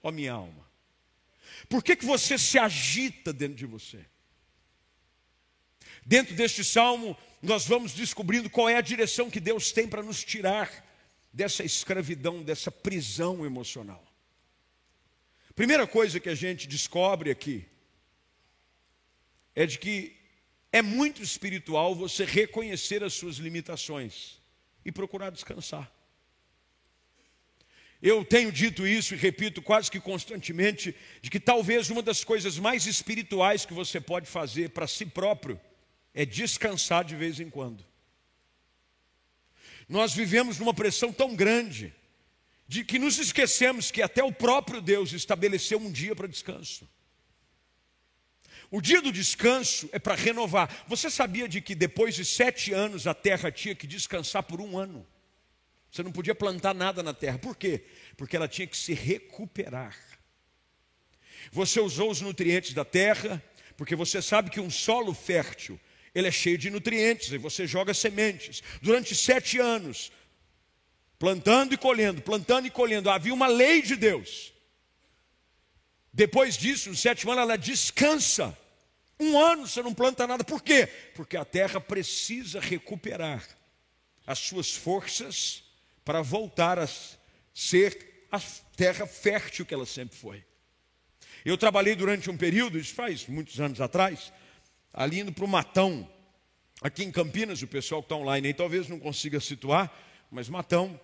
[0.01, 0.63] ó minha alma.
[1.67, 4.05] Por que, que você se agita dentro de você?
[6.05, 10.23] Dentro deste salmo, nós vamos descobrindo qual é a direção que Deus tem para nos
[10.23, 10.71] tirar
[11.31, 14.01] dessa escravidão, dessa prisão emocional.
[15.53, 17.65] Primeira coisa que a gente descobre aqui
[19.53, 20.15] é de que
[20.71, 24.39] é muito espiritual você reconhecer as suas limitações
[24.85, 25.91] e procurar descansar.
[28.01, 32.57] Eu tenho dito isso e repito quase que constantemente, de que talvez uma das coisas
[32.57, 35.59] mais espirituais que você pode fazer para si próprio
[36.13, 37.85] é descansar de vez em quando.
[39.87, 41.93] Nós vivemos numa pressão tão grande
[42.67, 46.89] de que nos esquecemos que até o próprio Deus estabeleceu um dia para descanso.
[48.71, 50.83] O dia do descanso é para renovar.
[50.87, 54.77] Você sabia de que depois de sete anos a terra tinha que descansar por um
[54.77, 55.05] ano?
[55.91, 57.37] Você não podia plantar nada na terra.
[57.37, 57.85] Por quê?
[58.17, 59.95] Porque ela tinha que se recuperar.
[61.51, 63.43] Você usou os nutrientes da terra,
[63.77, 65.79] porque você sabe que um solo fértil,
[66.13, 68.61] ele é cheio de nutrientes, e você joga sementes.
[68.81, 70.11] Durante sete anos,
[71.17, 74.53] plantando e colhendo, plantando e colhendo, havia uma lei de Deus.
[76.11, 78.55] Depois disso, no sétimo ano, ela descansa.
[79.19, 80.43] Um ano você não planta nada.
[80.43, 80.87] Por quê?
[81.15, 83.43] Porque a terra precisa recuperar
[84.25, 85.63] as suas forças
[86.05, 86.87] para voltar a
[87.53, 88.39] ser a
[88.75, 90.43] terra fértil que ela sempre foi.
[91.43, 94.31] Eu trabalhei durante um período, isso faz muitos anos atrás,
[94.93, 96.07] ali indo para o Matão,
[96.81, 99.91] aqui em Campinas, o pessoal que está online aí talvez não consiga situar,
[100.29, 100.99] mas Matão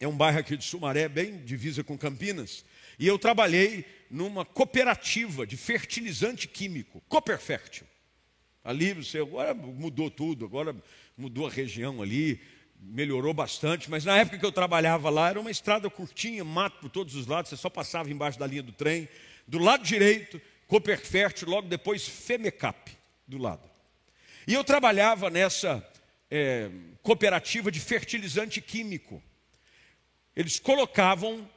[0.00, 2.64] é um bairro aqui de Sumaré, bem divisa com Campinas,
[2.98, 7.86] e eu trabalhei numa cooperativa de fertilizante químico, Cooperfértil.
[8.62, 10.74] Ali você agora mudou tudo, agora
[11.16, 12.40] mudou a região ali,
[12.80, 16.90] melhorou bastante, mas na época que eu trabalhava lá, era uma estrada curtinha, mato por
[16.90, 19.08] todos os lados, você só passava embaixo da linha do trem.
[19.46, 23.68] Do lado direito, Cooperfert, logo depois Femecap, do lado.
[24.46, 25.86] E eu trabalhava nessa
[26.30, 26.70] é,
[27.02, 29.22] cooperativa de fertilizante químico.
[30.34, 31.48] Eles colocavam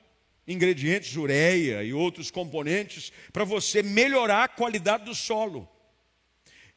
[0.48, 5.70] ingredientes, ureia e outros componentes, para você melhorar a qualidade do solo.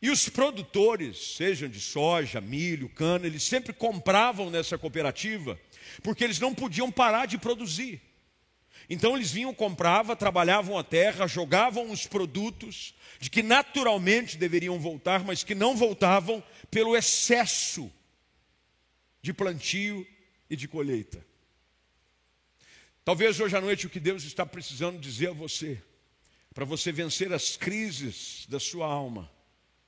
[0.00, 5.58] E os produtores, sejam de soja, milho, cana, eles sempre compravam nessa cooperativa,
[6.02, 8.00] porque eles não podiam parar de produzir.
[8.92, 15.24] Então eles vinham, compravam, trabalhavam a terra, jogavam os produtos de que naturalmente deveriam voltar,
[15.24, 17.90] mas que não voltavam pelo excesso
[19.22, 20.06] de plantio
[20.50, 21.24] e de colheita.
[23.02, 25.82] Talvez hoje à noite o que Deus está precisando dizer a você,
[26.52, 29.32] para você vencer as crises da sua alma,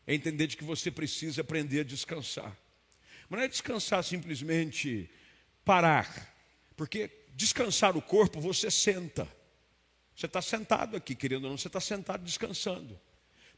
[0.07, 2.57] é entender de que você precisa aprender a descansar.
[3.29, 5.11] Mas não é descansar simplesmente
[5.63, 6.35] parar,
[6.75, 9.29] porque descansar o corpo você senta.
[10.15, 12.99] Você está sentado aqui, querendo ou não, você está sentado descansando.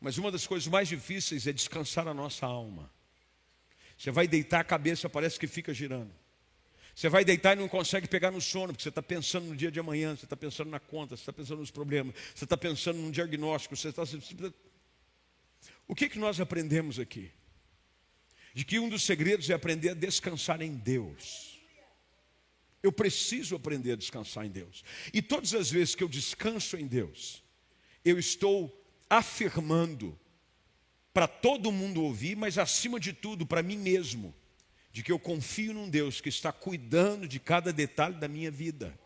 [0.00, 2.90] Mas uma das coisas mais difíceis é descansar a nossa alma.
[3.96, 6.12] Você vai deitar a cabeça, parece que fica girando.
[6.94, 9.70] Você vai deitar e não consegue pegar no sono, porque você está pensando no dia
[9.70, 12.98] de amanhã, você está pensando na conta, você está pensando nos problemas, você está pensando
[12.98, 14.02] num diagnóstico, você está
[15.88, 17.30] o que, que nós aprendemos aqui?
[18.54, 21.55] De que um dos segredos é aprender a descansar em Deus.
[22.86, 24.84] Eu preciso aprender a descansar em Deus.
[25.12, 27.42] E todas as vezes que eu descanso em Deus,
[28.04, 28.72] eu estou
[29.10, 30.18] afirmando
[31.12, 34.34] para todo mundo ouvir, mas acima de tudo para mim mesmo,
[34.92, 38.96] de que eu confio num Deus que está cuidando de cada detalhe da minha vida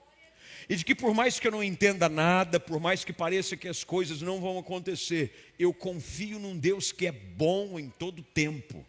[0.69, 3.66] e de que por mais que eu não entenda nada, por mais que pareça que
[3.66, 8.87] as coisas não vão acontecer, eu confio num Deus que é bom em todo tempo.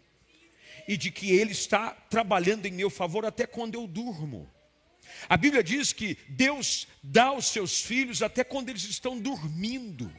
[0.87, 4.49] E de que Ele está trabalhando em meu favor até quando eu durmo.
[5.29, 10.11] A Bíblia diz que Deus dá aos seus filhos até quando eles estão dormindo.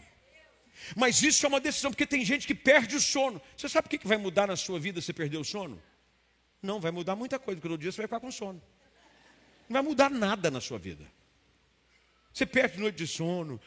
[0.96, 3.40] Mas isso é uma decisão, porque tem gente que perde o sono.
[3.57, 5.81] Você sabe o que vai mudar na sua vida se perder o sono?
[6.61, 8.62] Não, vai mudar muita coisa, porque no dia você vai ficar com sono.
[9.68, 11.05] Não vai mudar nada na sua vida.
[12.33, 13.61] Você perde noite de sono.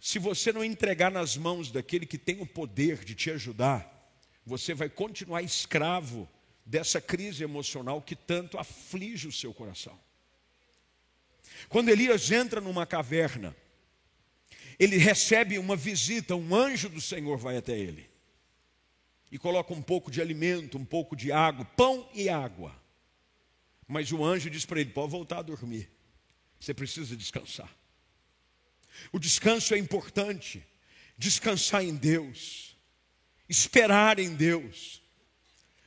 [0.00, 3.88] Se você não entregar nas mãos daquele que tem o poder de te ajudar,
[4.44, 6.28] você vai continuar escravo
[6.70, 9.98] dessa crise emocional que tanto aflige o seu coração.
[11.68, 13.56] Quando Elias entra numa caverna,
[14.78, 18.08] ele recebe uma visita, um anjo do Senhor vai até ele
[19.32, 22.80] e coloca um pouco de alimento, um pouco de água, pão e água.
[23.88, 25.90] Mas o anjo diz para ele: pode voltar a dormir.
[26.60, 27.74] Você precisa descansar.
[29.12, 30.64] O descanso é importante.
[31.18, 32.76] Descansar em Deus.
[33.48, 34.99] Esperar em Deus.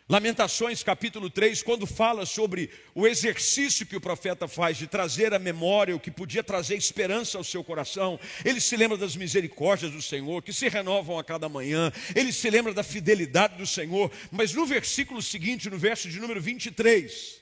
[0.10, 5.40] Lamentações capítulo 3, quando fala sobre o exercício que o profeta faz de trazer à
[5.40, 10.02] memória o que podia trazer esperança ao seu coração, ele se lembra das misericórdias do
[10.02, 14.54] Senhor, que se renovam a cada manhã, ele se lembra da fidelidade do Senhor, mas
[14.54, 17.42] no versículo seguinte, no verso de número 23,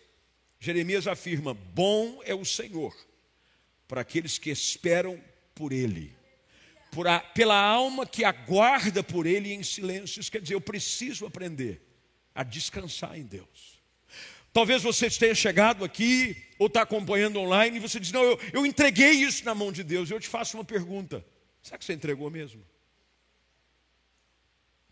[0.59, 2.95] Jeremias afirma: Bom é o Senhor
[3.88, 5.20] para aqueles que esperam
[5.55, 6.16] por Ele.
[7.07, 10.22] a, pela alma que aguarda por Ele em silêncio.
[10.22, 11.91] Isso quer dizer, eu preciso aprender
[12.34, 13.82] a descansar em Deus.
[14.53, 18.65] Talvez você tenha chegado aqui ou está acompanhando online e você diz: Não, eu, eu
[18.65, 20.11] entreguei isso na mão de Deus.
[20.11, 21.25] Eu te faço uma pergunta:
[21.61, 22.61] será que você entregou mesmo?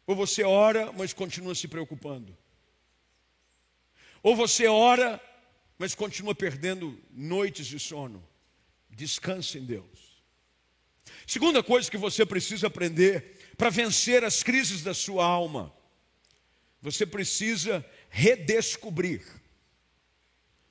[0.08, 2.36] Ou você ora, mas continua se preocupando?
[4.24, 5.22] Ou você ora,
[5.78, 8.28] mas continua perdendo noites de sono?
[8.90, 10.10] Descanse em Deus.
[11.28, 15.72] Segunda coisa que você precisa aprender para vencer as crises da sua alma,
[16.82, 19.22] você precisa redescobrir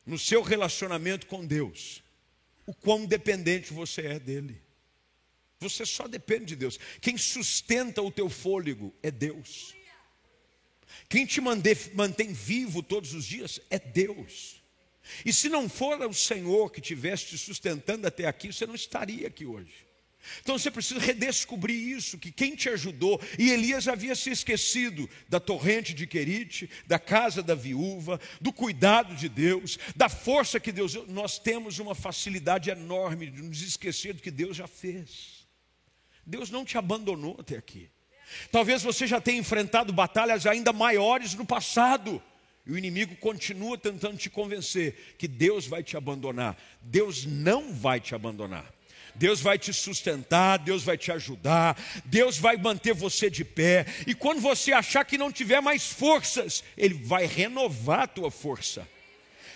[0.06, 2.02] no seu relacionamento com Deus
[2.66, 4.61] o quão dependente você é dele.
[5.61, 6.78] Você só depende de Deus.
[7.00, 9.74] Quem sustenta o teu fôlego é Deus.
[11.09, 14.62] Quem te mantém vivo todos os dias é Deus.
[15.24, 19.26] E se não for o Senhor que estivesse te sustentando até aqui, você não estaria
[19.26, 19.86] aqui hoje.
[20.42, 25.40] Então você precisa redescobrir isso, que quem te ajudou, e Elias havia se esquecido da
[25.40, 30.94] torrente de Querite, da casa da viúva, do cuidado de Deus, da força que Deus.
[31.08, 35.46] Nós temos uma facilidade enorme de nos esquecer do que Deus já fez.
[36.26, 37.88] Deus não te abandonou até aqui.
[38.52, 42.22] Talvez você já tenha enfrentado batalhas ainda maiores no passado.
[42.66, 46.54] E o inimigo continua tentando te convencer que Deus vai te abandonar.
[46.82, 48.78] Deus não vai te abandonar.
[49.18, 53.84] Deus vai te sustentar, Deus vai te ajudar, Deus vai manter você de pé.
[54.06, 58.88] E quando você achar que não tiver mais forças, Ele vai renovar a tua força.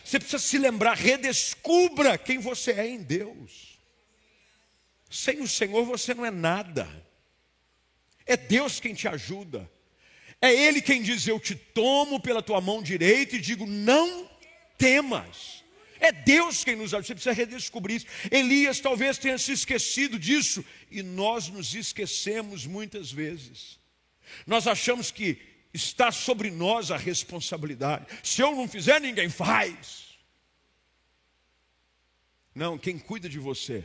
[0.04, 3.78] Você precisa se lembrar, redescubra quem você é em Deus.
[5.08, 6.88] Sem o Senhor você não é nada.
[8.26, 9.70] É Deus quem te ajuda.
[10.40, 14.28] É Ele quem diz: Eu te tomo pela tua mão direita e digo: Não
[14.76, 15.61] temas.
[16.02, 17.06] É Deus quem nos ajuda.
[17.06, 18.06] Você precisa redescobrir isso.
[18.28, 20.64] Elias talvez tenha se esquecido disso.
[20.90, 23.78] E nós nos esquecemos muitas vezes.
[24.44, 25.38] Nós achamos que
[25.72, 28.06] está sobre nós a responsabilidade.
[28.20, 30.18] Se eu não fizer, ninguém faz.
[32.52, 33.84] Não, quem cuida de você,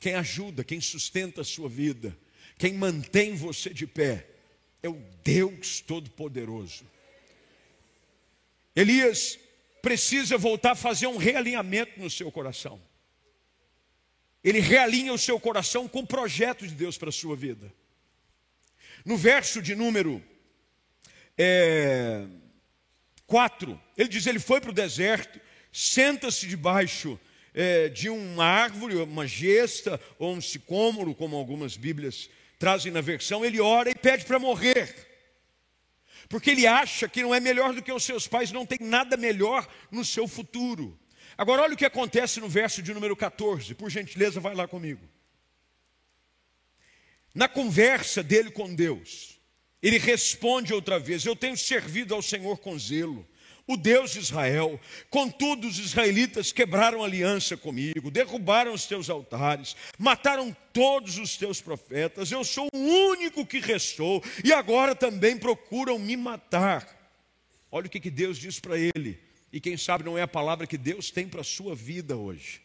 [0.00, 2.16] quem ajuda, quem sustenta a sua vida,
[2.56, 4.26] quem mantém você de pé,
[4.82, 6.86] é o Deus Todo-Poderoso.
[8.74, 9.38] Elias
[9.86, 12.82] precisa voltar a fazer um realinhamento no seu coração.
[14.42, 17.72] Ele realinha o seu coração com o projeto de Deus para a sua vida.
[19.04, 20.20] No verso de número
[21.38, 22.26] é,
[23.28, 27.16] 4, ele diz: Ele foi para o deserto, senta-se debaixo
[27.54, 32.28] é, de uma árvore, uma gesta ou um sicômoro, como algumas Bíblias
[32.58, 33.44] trazem na versão.
[33.44, 35.15] Ele ora e pede para morrer
[36.28, 39.16] porque ele acha que não é melhor do que os seus pais, não tem nada
[39.16, 40.98] melhor no seu futuro.
[41.38, 45.06] Agora, olha o que acontece no verso de número 14, por gentileza, vai lá comigo.
[47.34, 49.38] Na conversa dele com Deus,
[49.82, 53.28] ele responde outra vez: Eu tenho servido ao Senhor com zelo
[53.66, 54.80] o Deus de Israel.
[55.10, 62.30] Contudo, os israelitas quebraram aliança comigo, derrubaram os teus altares, mataram todos os teus profetas.
[62.30, 66.94] Eu sou o único que restou e agora também procuram me matar.
[67.70, 69.18] Olha o que, Deus diz para ele,
[69.52, 72.60] e quem sabe não é a palavra que Deus tem para a sua vida hoje,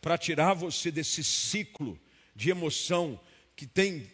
[0.00, 1.98] para tirar você desse ciclo
[2.34, 3.18] de emoção
[3.56, 4.06] que tem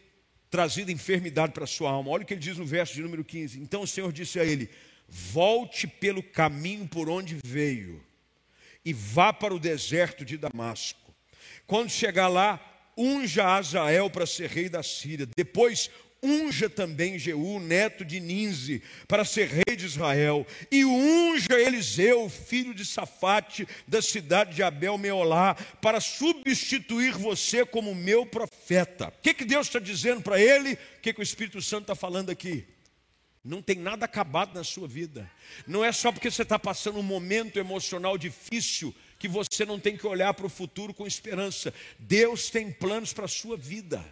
[0.51, 2.11] trazido enfermidade para a sua alma.
[2.11, 3.61] Olha o que ele diz no verso de número 15.
[3.61, 4.71] Então o Senhor disse a ele:
[5.09, 8.05] volte pelo caminho por onde veio
[8.85, 11.15] e vá para o deserto de Damasco.
[11.67, 12.61] Quando chegar lá,
[12.97, 15.29] unja Azael para ser rei da Síria.
[15.37, 15.91] Depois,
[16.23, 20.47] unja também Jeú, neto de Ninze, para ser rei de Israel.
[20.71, 27.95] E unja Eliseu, filho de Safate, da cidade de Abel Meolá, para substituir você como
[27.95, 29.09] meu profeta.
[29.09, 30.75] O que, que Deus está dizendo para ele?
[30.75, 32.67] O que, que o Espírito Santo está falando aqui?
[33.45, 35.31] Não tem nada acabado na sua vida.
[35.67, 39.97] Não é só porque você está passando um momento emocional difícil que você não tem
[39.97, 41.73] que olhar para o futuro com esperança.
[41.99, 44.05] Deus tem planos para a sua vida.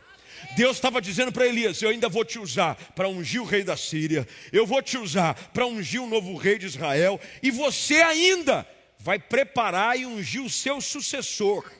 [0.56, 3.76] Deus estava dizendo para Elias: Eu ainda vou te usar para ungir o rei da
[3.76, 8.66] Síria, eu vou te usar para ungir o novo rei de Israel, e você ainda
[8.98, 11.70] vai preparar e ungir o seu sucessor.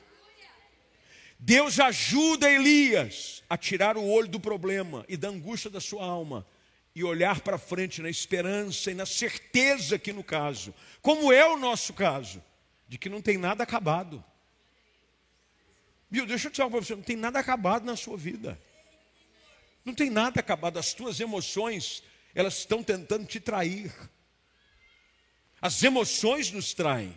[1.39, 6.45] Deus ajuda Elias a tirar o olho do problema e da angústia da sua alma
[6.97, 11.55] e olhar para frente na esperança e na certeza que no caso, como é o
[11.55, 12.43] nosso caso,
[12.87, 14.23] de que não tem nada acabado.
[16.09, 18.59] Viu, deixa eu te falar para você, não tem nada acabado na sua vida.
[19.85, 22.01] Não tem nada acabado, as tuas emoções,
[22.33, 23.93] elas estão tentando te trair.
[25.61, 27.15] As emoções nos traem.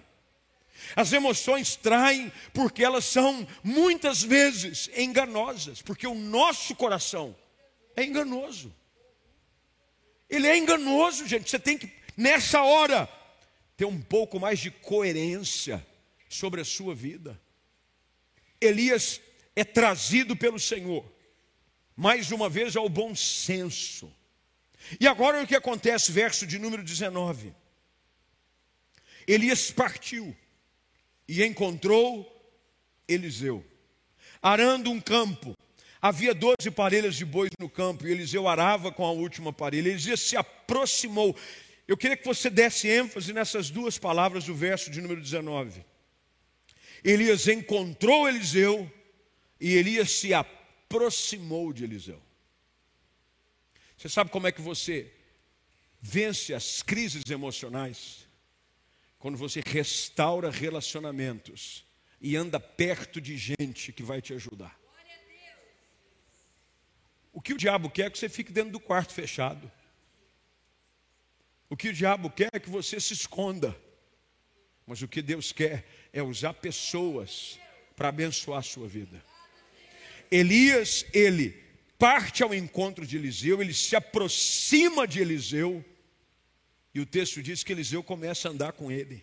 [0.95, 7.35] As emoções traem porque elas são muitas vezes enganosas, porque o nosso coração
[7.97, 8.79] é enganoso.
[10.31, 11.51] Ele é enganoso, gente.
[11.51, 13.09] Você tem que, nessa hora,
[13.77, 15.85] ter um pouco mais de coerência
[16.29, 17.41] sobre a sua vida.
[18.61, 19.21] Elias
[19.57, 21.05] é trazido pelo Senhor,
[21.97, 24.15] mais uma vez ao bom senso.
[25.01, 27.55] E agora o que acontece, verso de número 19.
[29.27, 30.37] Elias partiu
[31.27, 32.27] e encontrou
[33.09, 33.65] Eliseu,
[34.41, 35.57] arando um campo.
[36.03, 39.91] Havia doze parelhas de bois no campo e Eliseu arava com a última parelha.
[39.91, 41.37] Elias se aproximou.
[41.87, 45.85] Eu queria que você desse ênfase nessas duas palavras do verso de número 19.
[47.05, 48.91] Elias encontrou Eliseu
[49.61, 52.21] e Elias se aproximou de Eliseu.
[53.97, 55.13] Você sabe como é que você
[56.01, 58.27] vence as crises emocionais?
[59.19, 61.85] Quando você restaura relacionamentos
[62.23, 64.80] e anda perto de gente que vai te ajudar.
[67.33, 69.71] O que o diabo quer é que você fique dentro do quarto fechado.
[71.69, 73.77] O que o diabo quer é que você se esconda.
[74.87, 77.59] Mas o que Deus quer é usar pessoas
[77.95, 79.23] para abençoar a sua vida.
[80.31, 81.63] Elias, ele
[81.99, 85.85] parte ao encontro de Eliseu, ele se aproxima de Eliseu,
[86.95, 89.23] e o texto diz que Eliseu começa a andar com ele.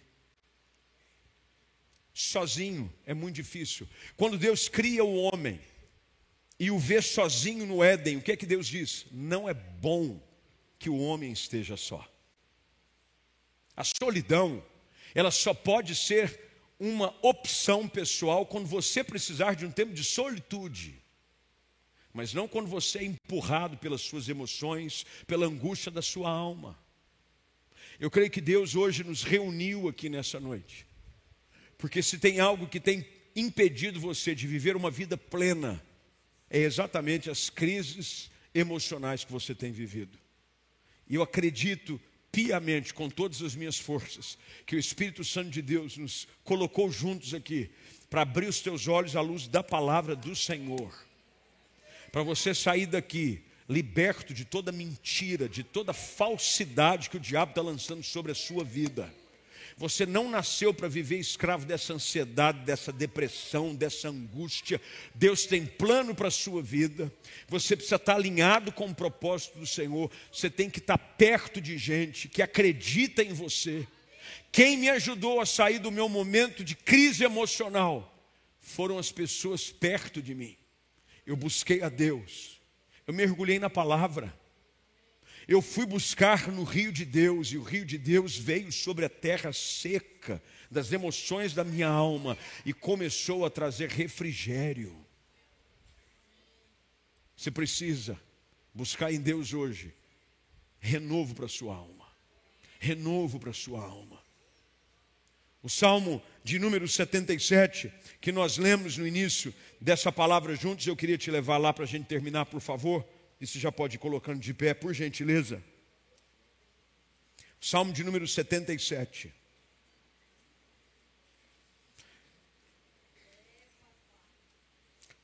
[2.14, 3.88] Sozinho é muito difícil.
[4.16, 5.60] Quando Deus cria o homem
[6.60, 9.06] e o vê sozinho no Éden, o que é que Deus diz?
[9.12, 10.20] Não é bom
[10.80, 12.08] que o homem esteja só.
[13.76, 14.64] A solidão,
[15.14, 16.40] ela só pode ser
[16.80, 21.02] uma opção pessoal quando você precisar de um tempo de solitude,
[22.12, 26.78] mas não quando você é empurrado pelas suas emoções, pela angústia da sua alma.
[28.00, 30.88] Eu creio que Deus hoje nos reuniu aqui nessa noite,
[31.78, 35.84] porque se tem algo que tem impedido você de viver uma vida plena,
[36.50, 40.18] é exatamente as crises emocionais que você tem vivido.
[41.10, 42.00] E eu acredito
[42.32, 47.34] piamente, com todas as minhas forças, que o Espírito Santo de Deus nos colocou juntos
[47.34, 47.70] aqui
[48.10, 50.94] para abrir os teus olhos à luz da palavra do Senhor.
[52.12, 57.62] Para você sair daqui liberto de toda mentira, de toda falsidade que o diabo está
[57.62, 59.14] lançando sobre a sua vida.
[59.78, 64.82] Você não nasceu para viver escravo dessa ansiedade, dessa depressão, dessa angústia.
[65.14, 67.14] Deus tem plano para a sua vida.
[67.48, 70.10] Você precisa estar alinhado com o propósito do Senhor.
[70.32, 73.88] Você tem que estar perto de gente que acredita em você.
[74.52, 78.16] Quem me ajudou a sair do meu momento de crise emocional
[78.60, 80.58] foram as pessoas perto de mim.
[81.24, 82.60] Eu busquei a Deus.
[83.06, 84.34] Eu mergulhei na palavra.
[85.48, 89.10] Eu fui buscar no rio de Deus, e o rio de Deus veio sobre a
[89.10, 94.94] terra seca das emoções da minha alma e começou a trazer refrigério.
[97.36, 98.20] Você precisa
[98.74, 99.94] buscar em Deus hoje
[100.80, 102.06] renovo para a sua alma.
[102.80, 104.22] Renovo para a sua alma.
[105.64, 107.92] O Salmo de número 77,
[108.22, 111.88] que nós lemos no início dessa palavra juntos, eu queria te levar lá para a
[111.88, 113.06] gente terminar, por favor.
[113.40, 115.64] Isso já pode ir colocando de pé, por gentileza.
[117.60, 119.34] Salmo de número 77.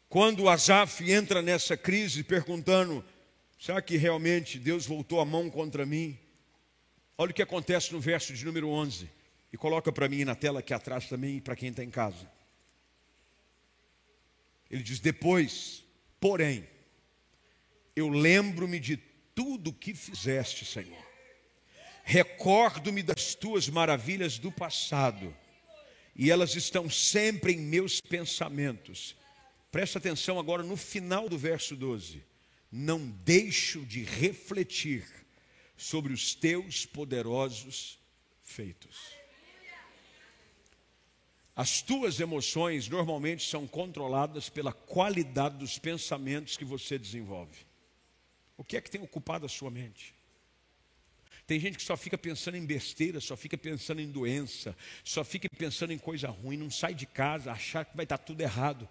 [0.10, 3.04] Quando Asaf entra nessa crise perguntando:
[3.60, 6.20] será que realmente Deus voltou a mão contra mim?
[7.18, 9.10] Olha o que acontece no verso de número 11.
[9.52, 12.30] E coloca para mim na tela aqui atrás também, para quem está em casa.
[14.70, 15.84] Ele diz: Depois,
[16.20, 16.68] porém,
[17.96, 18.98] eu lembro-me de
[19.36, 21.04] tudo que fizeste, Senhor.
[22.04, 25.36] Recordo-me das tuas maravilhas do passado,
[26.16, 29.16] e elas estão sempre em meus pensamentos.
[29.72, 32.24] Presta atenção agora no final do verso 12.
[32.72, 35.06] Não deixo de refletir
[35.78, 37.98] sobre os teus poderosos
[38.44, 39.24] feitos.
[41.56, 47.73] As tuas emoções normalmente são controladas pela qualidade dos pensamentos que você desenvolve.
[48.64, 50.16] O que é que tem ocupado a sua mente?
[51.46, 55.50] Tem gente que só fica pensando em besteira, só fica pensando em doença, só fica
[55.58, 58.88] pensando em coisa ruim, não sai de casa, achar que vai estar tudo errado.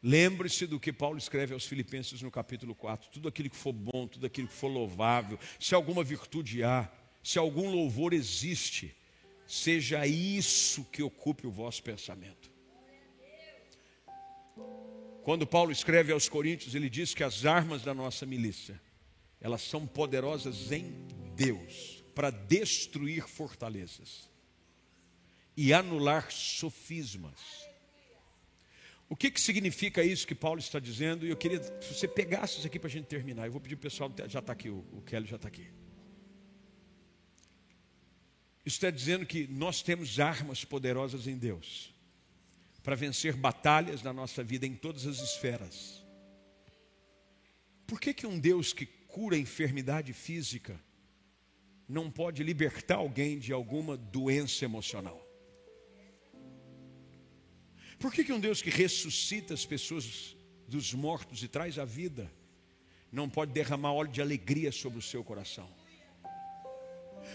[0.00, 4.06] Lembre-se do que Paulo escreve aos Filipenses no capítulo 4: tudo aquilo que for bom,
[4.06, 6.88] tudo aquilo que for louvável, se alguma virtude há,
[7.24, 8.96] se algum louvor existe,
[9.44, 12.48] seja isso que ocupe o vosso pensamento.
[15.26, 18.80] Quando Paulo escreve aos Coríntios, ele diz que as armas da nossa milícia,
[19.40, 21.04] elas são poderosas em
[21.34, 24.30] Deus para destruir fortalezas.
[25.56, 27.40] e anular sofismas.
[29.08, 31.26] O que, que significa isso que Paulo está dizendo?
[31.26, 33.46] E eu queria que você pegasse isso aqui para a gente terminar.
[33.46, 35.66] Eu vou pedir o pessoal, já está aqui, o, o Kelly já está aqui.
[38.64, 41.95] Isso está dizendo que nós temos armas poderosas em Deus
[42.86, 46.06] para vencer batalhas na nossa vida em todas as esferas.
[47.84, 50.80] Por que, que um Deus que cura enfermidade física
[51.88, 55.20] não pode libertar alguém de alguma doença emocional?
[57.98, 60.36] Por que, que um Deus que ressuscita as pessoas
[60.68, 62.30] dos mortos e traz a vida
[63.10, 65.68] não pode derramar óleo de alegria sobre o seu coração?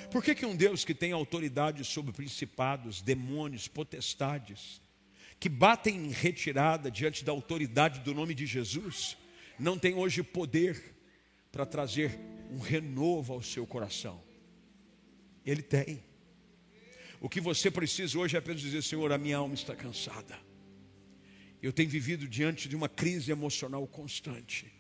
[0.10, 4.80] Por que, que um Deus que tem autoridade sobre principados, demônios, potestades,
[5.42, 9.18] que batem em retirada diante da autoridade do nome de Jesus,
[9.58, 10.96] não tem hoje poder
[11.52, 12.20] para trazer
[12.52, 14.22] um renovo ao seu coração?
[15.44, 16.04] Ele tem.
[17.20, 20.38] O que você precisa hoje é apenas dizer: Senhor, a minha alma está cansada.
[21.60, 24.72] Eu tenho vivido diante de uma crise emocional constante.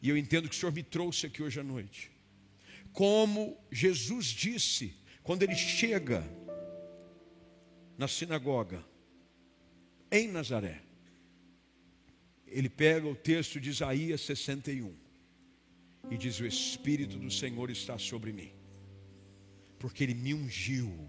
[0.00, 2.12] E eu entendo que o Senhor me trouxe aqui hoje à noite.
[2.92, 6.22] Como Jesus disse, quando ele chega
[7.98, 8.91] na sinagoga,
[10.12, 10.80] em Nazaré,
[12.46, 14.94] ele pega o texto de Isaías 61
[16.10, 18.52] e diz: O Espírito do Senhor está sobre mim,
[19.78, 21.08] porque ele me ungiu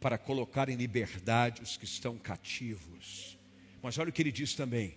[0.00, 3.36] para colocar em liberdade os que estão cativos
[3.82, 4.96] mas olha o que ele diz também: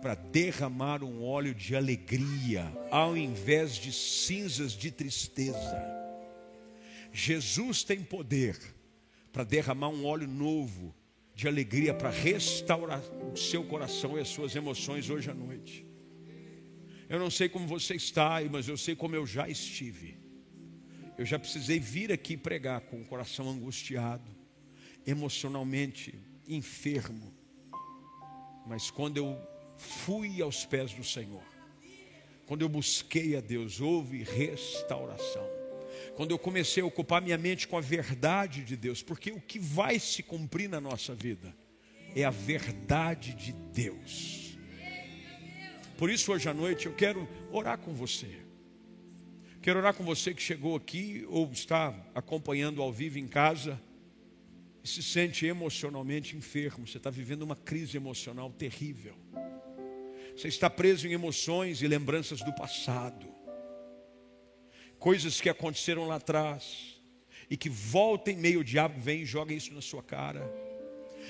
[0.00, 5.94] para derramar um óleo de alegria, ao invés de cinzas de tristeza.
[7.12, 8.58] Jesus tem poder
[9.32, 10.94] para derramar um óleo novo
[11.36, 15.86] de alegria para restaurar o seu coração e as suas emoções hoje à noite.
[17.10, 20.16] Eu não sei como você está, mas eu sei como eu já estive.
[21.18, 24.34] Eu já precisei vir aqui pregar com o coração angustiado,
[25.06, 26.18] emocionalmente
[26.48, 27.34] enfermo,
[28.66, 29.38] mas quando eu
[29.76, 31.42] fui aos pés do Senhor,
[32.46, 35.55] quando eu busquei a Deus, houve restauração.
[36.16, 39.58] Quando eu comecei a ocupar minha mente com a verdade de Deus, porque o que
[39.58, 41.54] vai se cumprir na nossa vida
[42.14, 44.58] é a verdade de Deus.
[45.96, 48.28] Por isso, hoje à noite, eu quero orar com você.
[49.62, 53.80] Quero orar com você que chegou aqui ou está acompanhando ao vivo em casa
[54.86, 59.14] se sente emocionalmente enfermo, você está vivendo uma crise emocional terrível.
[60.36, 63.26] Você está preso em emoções e lembranças do passado,
[65.06, 67.00] coisas que aconteceram lá atrás,
[67.48, 70.52] e que volta em meio, o diabo vem e joga isso na sua cara.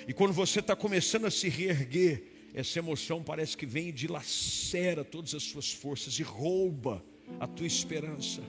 [0.09, 2.23] E quando você está começando a se reerguer,
[2.55, 7.05] essa emoção parece que vem e dilacera todas as suas forças e rouba
[7.39, 8.41] a tua esperança.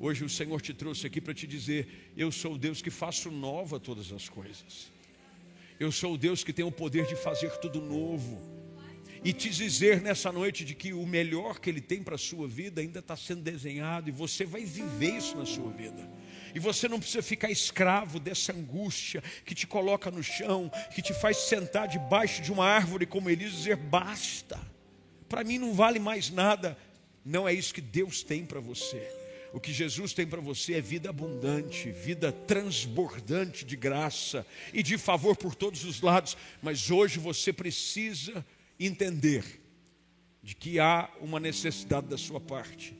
[0.00, 3.30] Hoje o Senhor te trouxe aqui para te dizer: Eu sou o Deus que faço
[3.30, 4.90] nova todas as coisas.
[5.78, 8.55] Eu sou o Deus que tem o poder de fazer tudo novo.
[9.24, 12.46] E te dizer nessa noite de que o melhor que Ele tem para a sua
[12.46, 16.08] vida ainda está sendo desenhado e você vai viver isso na sua vida.
[16.54, 21.12] E você não precisa ficar escravo dessa angústia que te coloca no chão, que te
[21.12, 24.58] faz sentar debaixo de uma árvore como Elias e dizer: basta,
[25.28, 26.78] para mim não vale mais nada.
[27.24, 29.06] Não é isso que Deus tem para você.
[29.52, 34.98] O que Jesus tem para você é vida abundante, vida transbordante de graça e de
[34.98, 36.36] favor por todos os lados.
[36.62, 38.44] Mas hoje você precisa
[38.78, 39.44] entender
[40.42, 42.94] de que há uma necessidade da sua parte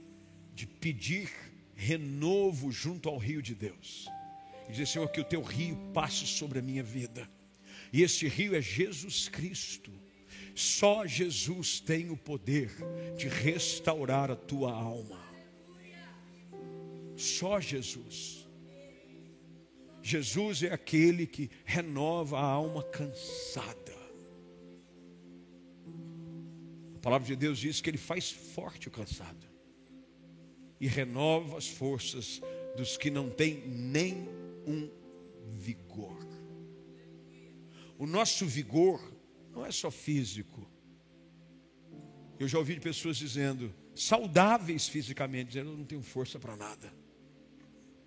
[0.54, 1.30] de pedir
[1.74, 4.08] renovo junto ao rio de Deus.
[4.68, 7.28] E dizer, Senhor, que o teu rio passe sobre a minha vida.
[7.92, 9.92] E este rio é Jesus Cristo.
[10.54, 12.70] Só Jesus tem o poder
[13.16, 15.20] de restaurar a tua alma.
[17.16, 18.46] Só Jesus.
[20.02, 23.95] Jesus é aquele que renova a alma cansada.
[27.06, 29.46] Palavra de Deus diz que ele faz forte o cansado
[30.80, 32.40] e renova as forças
[32.76, 34.28] dos que não têm nem
[34.66, 34.90] um
[35.46, 36.18] vigor.
[37.96, 39.00] O nosso vigor
[39.52, 40.68] não é só físico.
[42.38, 46.92] Eu já ouvi de pessoas dizendo, saudáveis fisicamente, dizendo: Eu não tenho força para nada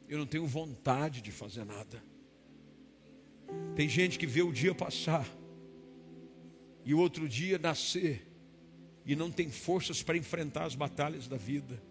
[0.10, 2.04] eu não tenho vontade de fazer nada.
[3.76, 5.30] Tem gente que vê o dia passar
[6.84, 8.28] e o outro dia nascer
[9.12, 11.82] e não tem forças para enfrentar as batalhas da vida.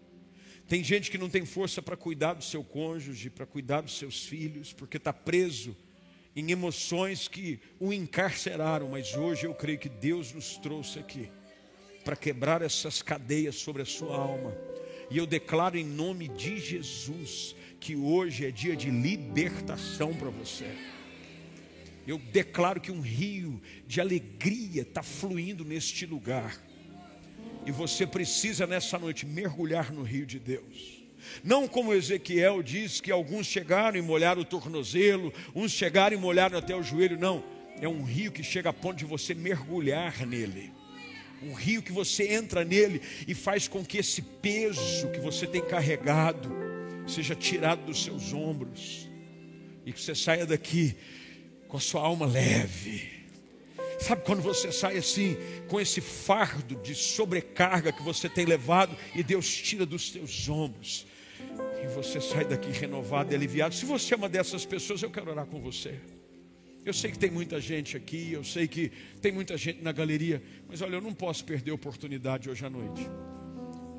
[0.69, 4.25] Tem gente que não tem força para cuidar do seu cônjuge, para cuidar dos seus
[4.25, 5.75] filhos, porque está preso
[6.33, 8.87] em emoções que o encarceraram.
[8.87, 11.29] Mas hoje eu creio que Deus nos trouxe aqui
[12.05, 14.55] para quebrar essas cadeias sobre a sua alma.
[15.11, 20.73] E eu declaro em nome de Jesus que hoje é dia de libertação para você.
[22.07, 26.68] Eu declaro que um rio de alegria está fluindo neste lugar.
[27.69, 31.03] E você precisa nessa noite mergulhar no rio de Deus.
[31.43, 36.57] Não como Ezequiel diz que alguns chegaram e molharam o tornozelo, uns chegaram e molharam
[36.57, 37.19] até o joelho.
[37.19, 37.43] Não,
[37.79, 40.71] é um rio que chega a ponto de você mergulhar nele.
[41.43, 45.61] Um rio que você entra nele e faz com que esse peso que você tem
[45.61, 46.51] carregado
[47.05, 49.07] seja tirado dos seus ombros.
[49.85, 50.95] E que você saia daqui
[51.67, 53.18] com a sua alma leve.
[53.99, 55.35] Sabe quando você sai assim,
[55.67, 61.05] com esse fardo de sobrecarga que você tem levado e Deus tira dos seus ombros.
[61.83, 63.75] E você sai daqui renovado e aliviado.
[63.75, 65.99] Se você é uma dessas pessoas, eu quero orar com você.
[66.85, 68.91] Eu sei que tem muita gente aqui, eu sei que
[69.21, 72.69] tem muita gente na galeria, mas olha, eu não posso perder a oportunidade hoje à
[72.69, 73.05] noite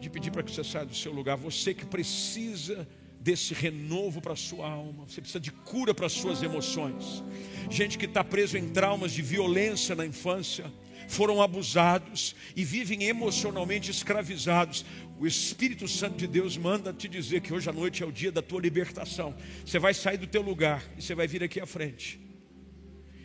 [0.00, 1.36] de pedir para que você saia do seu lugar.
[1.36, 2.88] Você que precisa
[3.20, 7.22] desse renovo para a sua alma, você precisa de cura para as suas emoções.
[7.70, 10.72] Gente que está preso em traumas de violência na infância,
[11.06, 14.86] foram abusados e vivem emocionalmente escravizados.
[15.18, 18.30] O Espírito Santo de Deus manda te dizer que hoje à noite é o dia
[18.30, 19.34] da tua libertação.
[19.66, 22.18] Você vai sair do teu lugar e você vai vir aqui à frente.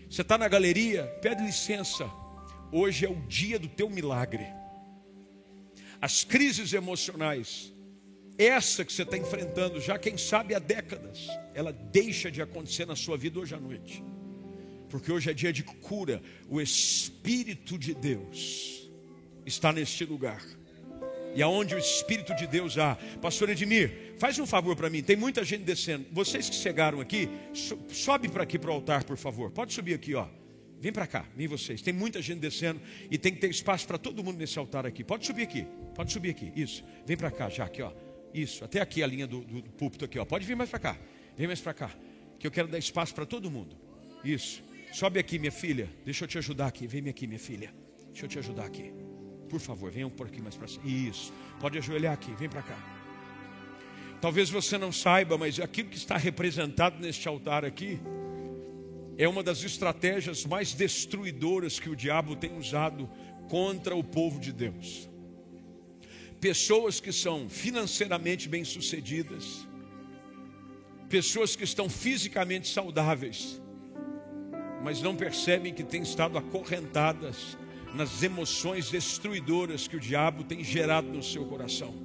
[0.10, 2.10] Você está na galeria, pede licença.
[2.72, 4.48] Hoje é o dia do teu milagre.
[6.02, 7.72] As crises emocionais,
[8.38, 12.96] essa que você está enfrentando já, quem sabe há décadas, ela deixa de acontecer na
[12.96, 14.04] sua vida hoje à noite.
[14.90, 16.22] Porque hoje é dia de cura.
[16.48, 18.90] O Espírito de Deus
[19.46, 20.44] está neste lugar.
[21.36, 25.04] E aonde o Espírito de Deus há, Pastor Edmir, faz um favor para mim.
[25.04, 26.06] Tem muita gente descendo.
[26.12, 27.30] Vocês que chegaram aqui,
[27.90, 29.52] sobe para aqui para o altar, por favor.
[29.52, 30.28] Pode subir aqui, ó.
[30.80, 31.82] Vem para cá, vem vocês.
[31.82, 32.80] Tem muita gente descendo
[33.10, 35.04] e tem que ter espaço para todo mundo nesse altar aqui.
[35.04, 36.54] Pode subir aqui, pode subir aqui.
[36.56, 36.84] Isso.
[37.06, 37.92] Vem para cá, já aqui, ó.
[38.42, 38.66] Isso.
[38.66, 40.26] Até aqui a linha do, do, do púlpito aqui, ó.
[40.26, 40.98] Pode vir mais para cá.
[41.38, 41.92] Vem mais para cá.
[42.38, 43.78] Que eu quero dar espaço para todo mundo.
[44.24, 44.62] Isso.
[44.92, 45.90] Sobe aqui, minha filha.
[46.04, 46.86] Deixa eu te ajudar aqui.
[46.86, 47.72] Vem aqui, minha filha.
[48.10, 48.94] Deixa eu te ajudar aqui.
[49.50, 50.86] Por favor, venham por aqui mais para cima.
[50.86, 51.32] Isso.
[51.60, 52.78] Pode ajoelhar aqui, vem para cá.
[54.20, 58.00] Talvez você não saiba, mas aquilo que está representado neste altar aqui
[59.18, 63.10] é uma das estratégias mais destruidoras que o diabo tem usado
[63.50, 65.08] contra o povo de Deus.
[66.46, 69.68] Pessoas que são financeiramente bem-sucedidas,
[71.10, 73.60] pessoas que estão fisicamente saudáveis,
[74.84, 77.58] mas não percebem que têm estado acorrentadas
[77.96, 81.96] nas emoções destruidoras que o diabo tem gerado no seu coração.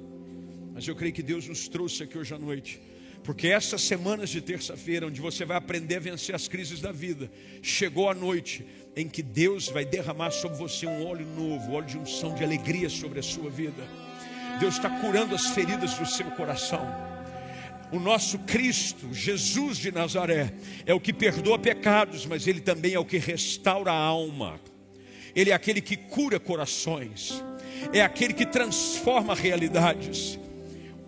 [0.73, 2.81] Mas eu creio que Deus nos trouxe aqui hoje à noite,
[3.23, 7.31] porque essas semanas de terça-feira, onde você vai aprender a vencer as crises da vida,
[7.61, 8.65] chegou a noite
[8.95, 12.89] em que Deus vai derramar sobre você um óleo novo, óleo de unção, de alegria
[12.89, 14.00] sobre a sua vida.
[14.61, 16.87] Deus está curando as feridas do seu coração.
[17.91, 20.53] O nosso Cristo, Jesus de Nazaré,
[20.85, 24.61] é o que perdoa pecados, mas Ele também é o que restaura a alma.
[25.35, 27.43] Ele é aquele que cura corações,
[27.91, 30.37] é aquele que transforma realidades.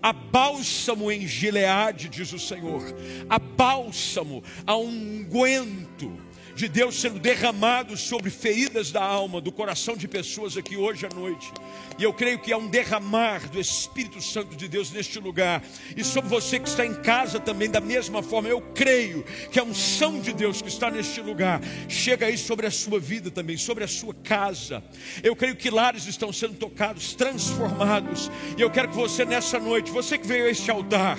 [0.01, 2.83] A bálsamo em Gileade, diz o Senhor,
[3.29, 6.11] a bálsamo, a unguento
[6.55, 11.09] de Deus sendo derramado sobre feridas da alma, do coração de pessoas aqui hoje à
[11.09, 11.51] noite.
[11.97, 15.63] E eu creio que há um derramar do Espírito Santo de Deus neste lugar.
[15.95, 19.63] E sobre você que está em casa também, da mesma forma, eu creio que a
[19.63, 23.83] unção de Deus que está neste lugar chega aí sobre a sua vida também, sobre
[23.83, 24.83] a sua casa.
[25.21, 28.29] Eu creio que lares estão sendo tocados, transformados.
[28.57, 31.17] E eu quero que você nessa noite, você que veio a este altar,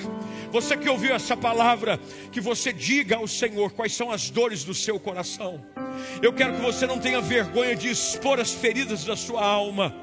[0.51, 1.99] você que ouviu essa palavra,
[2.31, 5.24] que você diga ao Senhor quais são as dores do seu coração.
[6.23, 9.95] Eu quero que você não tenha vergonha de expor as feridas da sua alma.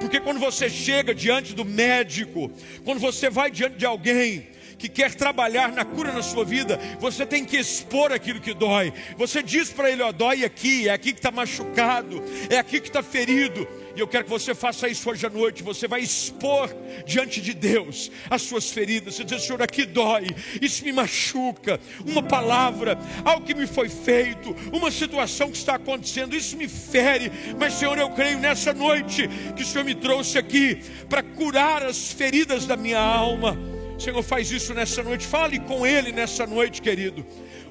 [0.00, 2.50] Porque quando você chega diante do médico,
[2.84, 4.48] quando você vai diante de alguém
[4.78, 8.92] que quer trabalhar na cura na sua vida, você tem que expor aquilo que dói.
[9.16, 12.88] Você diz para ele: ó, dói aqui, é aqui que está machucado, é aqui que
[12.88, 13.66] está ferido.
[13.94, 15.62] E eu quero que você faça isso hoje à noite.
[15.62, 16.74] Você vai expor
[17.06, 19.14] diante de Deus as suas feridas.
[19.14, 20.26] Você diz, Senhor, aqui dói,
[20.60, 21.78] isso me machuca.
[22.06, 27.30] Uma palavra, algo que me foi feito, uma situação que está acontecendo, isso me fere.
[27.58, 32.12] Mas, Senhor, eu creio nessa noite que o Senhor me trouxe aqui para curar as
[32.12, 33.58] feridas da minha alma.
[33.98, 35.26] Senhor, faz isso nessa noite.
[35.26, 37.24] Fale com Ele nessa noite, querido.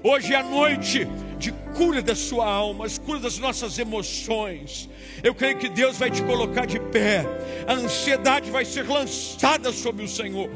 [0.04, 4.90] Hoje é a noite de cura da sua alma, cura das nossas emoções.
[5.24, 7.26] Eu creio que Deus vai te colocar de pé.
[7.68, 10.50] A ansiedade vai ser lançada sobre o Senhor.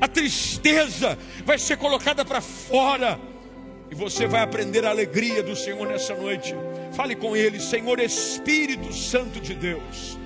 [0.00, 3.18] A tristeza vai ser colocada para fora.
[3.90, 6.54] E você vai aprender a alegria do Senhor nessa noite.
[6.92, 10.18] Fale com Ele, Senhor Espírito Santo de Deus.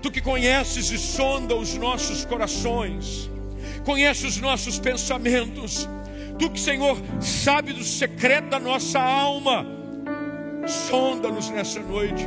[0.00, 3.28] Tu que conheces e sonda os nossos corações
[3.84, 5.88] conhece os nossos pensamentos.
[6.40, 9.66] Tu que, Senhor, sabe do secreto da nossa alma,
[10.66, 12.26] sonda-nos nessa noite.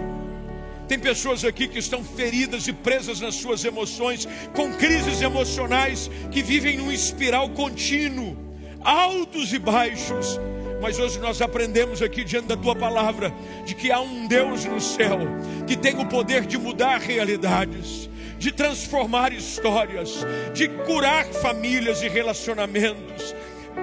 [0.88, 6.44] Tem pessoas aqui que estão feridas e presas nas suas emoções, com crises emocionais, que
[6.44, 8.38] vivem num espiral contínuo,
[8.84, 10.40] altos e baixos.
[10.80, 13.34] Mas hoje nós aprendemos aqui diante da tua palavra
[13.66, 15.18] de que há um Deus no céu
[15.66, 18.08] que tem o poder de mudar realidades,
[18.38, 23.34] de transformar histórias, de curar famílias e relacionamentos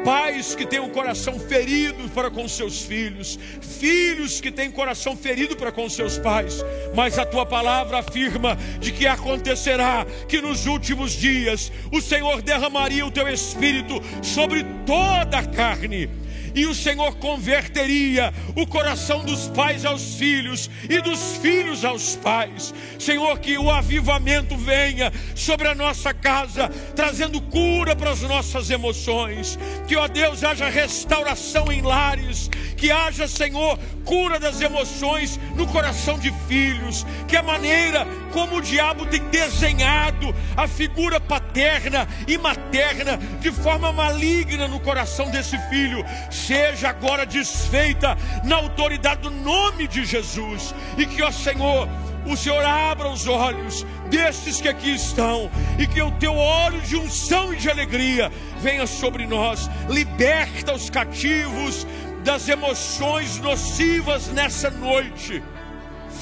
[0.04, 5.56] pais que têm o coração ferido para com seus filhos, filhos que têm coração ferido
[5.56, 6.64] para com seus pais,
[6.94, 13.06] mas a tua palavra afirma de que acontecerá que nos últimos dias o Senhor derramaria
[13.06, 16.08] o teu espírito sobre toda a carne
[16.54, 22.74] e o Senhor converteria o coração dos pais aos filhos e dos filhos aos pais.
[22.98, 29.58] Senhor, que o avivamento venha sobre a nossa casa, trazendo cura para as nossas emoções.
[29.86, 36.18] Que, ó Deus, haja restauração em lares, que haja, Senhor, cura das emoções no coração
[36.18, 37.06] de filhos.
[37.28, 43.92] Que a maneira como o diabo tem desenhado a figura paterna e materna de forma
[43.92, 46.04] maligna no coração desse filho
[46.46, 50.74] seja agora desfeita na autoridade do nome de Jesus.
[50.96, 51.88] E que, ó Senhor,
[52.26, 56.96] o Senhor abra os olhos destes que aqui estão, e que o teu óleo de
[56.96, 58.30] unção e de alegria
[58.60, 61.86] venha sobre nós, liberta os cativos
[62.24, 65.42] das emoções nocivas nessa noite.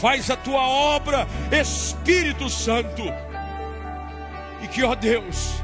[0.00, 3.02] Faz a tua obra, Espírito Santo,
[4.62, 5.54] e que, ó Deus,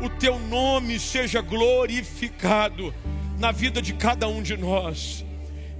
[0.00, 2.92] o teu nome seja glorificado
[3.40, 5.24] na vida de cada um de nós.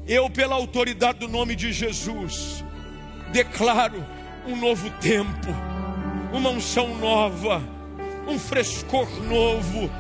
[0.09, 2.65] Eu, pela autoridade do nome de Jesus,
[3.31, 4.05] declaro
[4.47, 5.49] um novo tempo,
[6.33, 7.63] uma unção nova,
[8.27, 9.91] um frescor novo.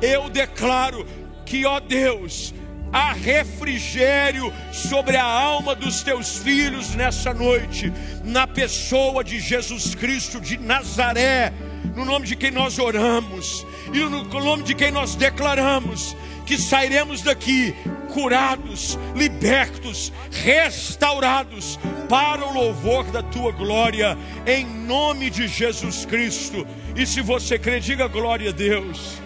[0.00, 1.06] Eu declaro
[1.44, 2.54] que, ó Deus,
[2.90, 7.92] há refrigério sobre a alma dos teus filhos nessa noite,
[8.24, 11.52] na pessoa de Jesus Cristo de Nazaré,
[11.94, 16.16] no nome de quem nós oramos e no nome de quem nós declaramos
[16.46, 17.74] que sairemos daqui
[18.12, 21.78] curados, libertos, restaurados
[22.08, 26.66] para o louvor da tua glória, em nome de Jesus Cristo.
[26.96, 29.20] E se você crê, diga glória a Deus.